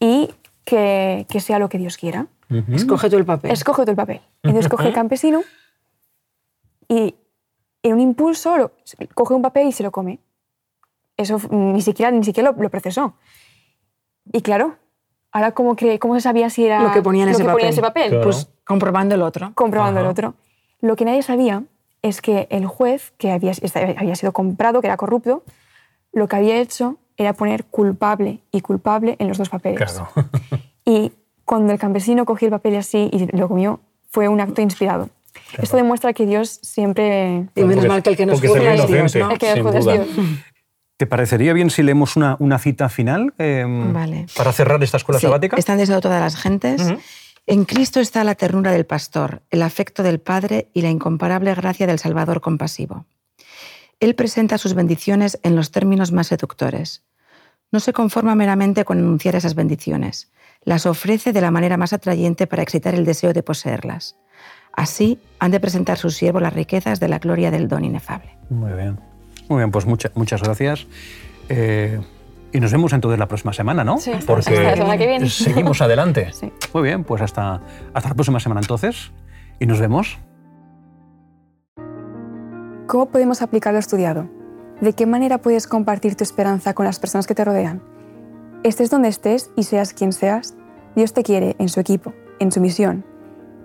y 0.00 0.30
que, 0.64 1.26
que 1.28 1.40
sea 1.40 1.58
lo 1.58 1.68
que 1.68 1.76
Dios 1.78 1.96
quiera. 1.98 2.26
Escoge 2.74 3.10
tú 3.10 3.16
el 3.18 3.26
papel. 3.26 3.50
Escoge 3.50 3.84
tú 3.84 3.90
el 3.90 3.96
papel. 3.96 4.20
Entonces 4.42 4.68
coge 4.70 4.88
el 4.88 4.94
campesino 4.94 5.42
y 6.88 7.14
en 7.82 7.92
un 7.92 8.00
impulso 8.00 8.56
lo- 8.56 8.72
coge 9.14 9.34
un 9.34 9.42
papel 9.42 9.66
y 9.68 9.72
se 9.72 9.82
lo 9.82 9.90
come. 9.92 10.18
Eso 11.18 11.38
ni 11.50 11.82
siquiera, 11.82 12.10
ni 12.10 12.24
siquiera 12.24 12.52
lo, 12.52 12.62
lo 12.62 12.70
procesó. 12.70 13.14
Y 14.32 14.40
claro, 14.40 14.76
ahora 15.32 15.52
cómo, 15.52 15.76
cre- 15.76 15.98
cómo 15.98 16.14
se 16.14 16.20
sabía 16.22 16.48
si 16.48 16.64
era 16.64 16.82
lo 16.82 16.92
que 16.92 17.02
ponía 17.02 17.24
en, 17.24 17.28
ese, 17.30 17.38
ponía 17.44 17.52
papel. 17.52 17.64
en 17.66 17.72
ese 17.72 17.80
papel. 17.82 18.08
Claro. 18.08 18.24
Pues 18.24 18.48
comprobando 18.64 19.14
el 19.14 19.22
otro. 19.22 19.52
Comprobando 19.54 20.00
el 20.00 20.06
Ajá. 20.06 20.12
otro. 20.12 20.34
Lo 20.80 20.96
que 20.96 21.04
nadie 21.04 21.22
sabía 21.22 21.64
es 22.02 22.22
que 22.22 22.46
el 22.50 22.66
juez, 22.66 23.12
que 23.18 23.32
había, 23.32 23.52
había 23.98 24.14
sido 24.14 24.32
comprado, 24.32 24.80
que 24.80 24.86
era 24.86 24.96
corrupto, 24.96 25.42
lo 26.12 26.28
que 26.28 26.36
había 26.36 26.56
hecho 26.56 26.96
era 27.16 27.32
poner 27.32 27.64
culpable 27.64 28.38
y 28.52 28.60
culpable 28.60 29.16
en 29.18 29.26
los 29.28 29.36
dos 29.38 29.48
papeles. 29.50 29.78
Claro. 29.92 30.08
Y 30.84 31.12
cuando 31.44 31.72
el 31.74 31.78
campesino 31.78 32.24
cogió 32.24 32.46
el 32.46 32.52
papel 32.52 32.76
así 32.76 33.10
y 33.12 33.36
lo 33.36 33.46
comió, 33.48 33.80
fue 34.08 34.26
un 34.28 34.40
acto 34.40 34.62
inspirado. 34.62 35.10
Esto 35.60 35.76
demuestra 35.76 36.14
que 36.14 36.24
Dios 36.24 36.48
siempre... 36.62 37.46
Y 37.54 37.62
menos 37.64 37.86
mal 37.86 38.02
que 38.02 38.08
el 38.10 38.16
que 38.16 38.24
nos 38.24 38.40
juzga 38.40 38.72
es 38.72 38.86
Dios, 38.86 38.90
inocente, 38.90 39.18
¿no? 39.18 39.30
El 39.32 39.38
que 39.38 39.46
nos 39.48 39.54
sin 39.54 39.64
juzga 39.64 39.78
es 39.78 39.84
duda. 39.84 39.92
Dios. 39.94 40.08
¿Te 40.98 41.06
parecería 41.06 41.52
bien 41.52 41.70
si 41.70 41.82
leemos 41.82 42.16
una, 42.16 42.36
una 42.40 42.58
cita 42.58 42.88
final 42.88 43.32
eh, 43.38 43.64
Vale. 43.66 44.26
para 44.36 44.52
cerrar 44.52 44.82
esta 44.82 44.96
escuela 44.96 45.20
Sí, 45.20 45.26
sabática? 45.26 45.56
Está 45.56 45.72
en 45.72 45.78
deseo 45.78 46.00
todas 46.00 46.20
las 46.20 46.36
gentes. 46.36 46.82
En 47.46 47.64
Cristo 47.64 48.00
está 48.00 48.24
la 48.24 48.34
ternura 48.34 48.72
del 48.72 48.84
pastor, 48.84 49.42
el 49.50 49.62
afecto 49.62 50.02
del 50.02 50.18
Padre 50.20 50.68
y 50.74 50.82
la 50.82 50.90
incomparable 50.90 51.54
gracia 51.54 51.86
del 51.86 51.98
Salvador 52.00 52.40
compasivo. 52.40 53.06
Él 54.00 54.16
presenta 54.16 54.58
sus 54.58 54.74
bendiciones 54.74 55.38
en 55.44 55.56
los 55.56 55.70
términos 55.70 56.12
más 56.12 56.26
seductores. 56.26 57.04
no 57.70 57.80
se 57.80 57.92
conforma 57.92 58.34
meramente 58.34 58.84
con 58.84 58.98
enunciar 58.98 59.36
esas 59.36 59.54
bendiciones, 59.54 60.30
las 60.64 60.84
ofrece 60.86 61.32
de 61.32 61.40
la 61.40 61.50
manera 61.50 61.76
más 61.76 61.92
atrayente 61.92 62.46
para 62.46 62.62
excitar 62.62 62.94
el 62.94 63.04
deseo 63.04 63.32
de 63.32 63.42
poseerlas. 63.42 64.16
Así 64.72 65.20
han 65.38 65.50
de 65.52 65.60
presentar 65.60 65.96
sus 65.98 66.16
siervos 66.16 66.42
las 66.42 66.52
riquezas 66.54 66.98
de 66.98 67.08
la 67.08 67.18
gloria 67.18 67.50
del 67.50 67.68
don 67.68 67.84
inefable. 67.84 68.36
Muy 68.50 68.72
bien. 68.72 68.98
Muy 69.48 69.58
bien, 69.58 69.70
pues 69.70 69.86
muchas 69.86 70.42
gracias. 70.42 70.86
Eh, 71.48 71.98
y 72.52 72.60
nos 72.60 72.72
vemos 72.72 72.92
entonces 72.92 73.18
la 73.18 73.26
próxima 73.26 73.52
semana, 73.52 73.84
¿no? 73.84 73.98
Sí, 73.98 74.12
Porque 74.26 74.50
hasta 74.50 74.62
la 74.62 74.76
semana 74.76 74.98
que 74.98 75.06
viene. 75.06 75.28
Seguimos 75.28 75.80
adelante. 75.80 76.30
Sí. 76.38 76.52
Muy 76.72 76.82
bien, 76.82 77.04
pues 77.04 77.22
hasta, 77.22 77.60
hasta 77.94 78.08
la 78.08 78.14
próxima 78.14 78.40
semana 78.40 78.60
entonces. 78.60 79.12
Y 79.58 79.66
nos 79.66 79.80
vemos. 79.80 80.18
¿Cómo 82.86 83.06
podemos 83.06 83.42
aplicar 83.42 83.72
lo 83.72 83.78
estudiado? 83.78 84.28
¿De 84.80 84.92
qué 84.92 85.04
manera 85.04 85.38
puedes 85.38 85.66
compartir 85.66 86.14
tu 86.14 86.24
esperanza 86.24 86.74
con 86.74 86.86
las 86.86 86.98
personas 86.98 87.26
que 87.26 87.34
te 87.34 87.44
rodean? 87.44 87.82
Estés 88.62 88.90
donde 88.90 89.08
estés 89.08 89.50
y 89.56 89.64
seas 89.64 89.92
quien 89.92 90.12
seas, 90.12 90.54
Dios 90.94 91.12
te 91.12 91.22
quiere 91.22 91.56
en 91.58 91.68
su 91.68 91.80
equipo, 91.80 92.14
en 92.38 92.52
su 92.52 92.60
misión. 92.60 93.04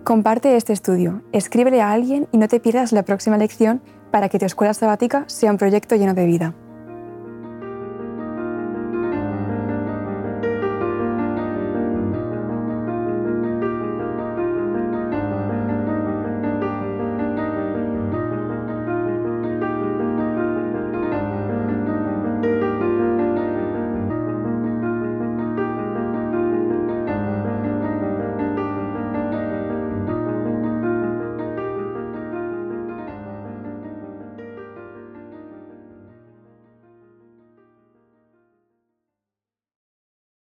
Comparte 0.03 0.57
este 0.57 0.73
estudio, 0.73 1.21
escríbele 1.31 1.81
a 1.81 1.91
alguien 1.91 2.27
y 2.31 2.37
no 2.37 2.47
te 2.47 2.59
pierdas 2.59 2.91
la 2.91 3.03
próxima 3.03 3.37
lección 3.37 3.81
para 4.13 4.29
que 4.29 4.37
tu 4.37 4.45
escuela 4.45 4.75
sabática 4.75 5.23
sea 5.25 5.49
un 5.49 5.57
proyecto 5.57 5.95
lleno 5.95 6.13
de 6.13 6.27
vida. 6.27 6.53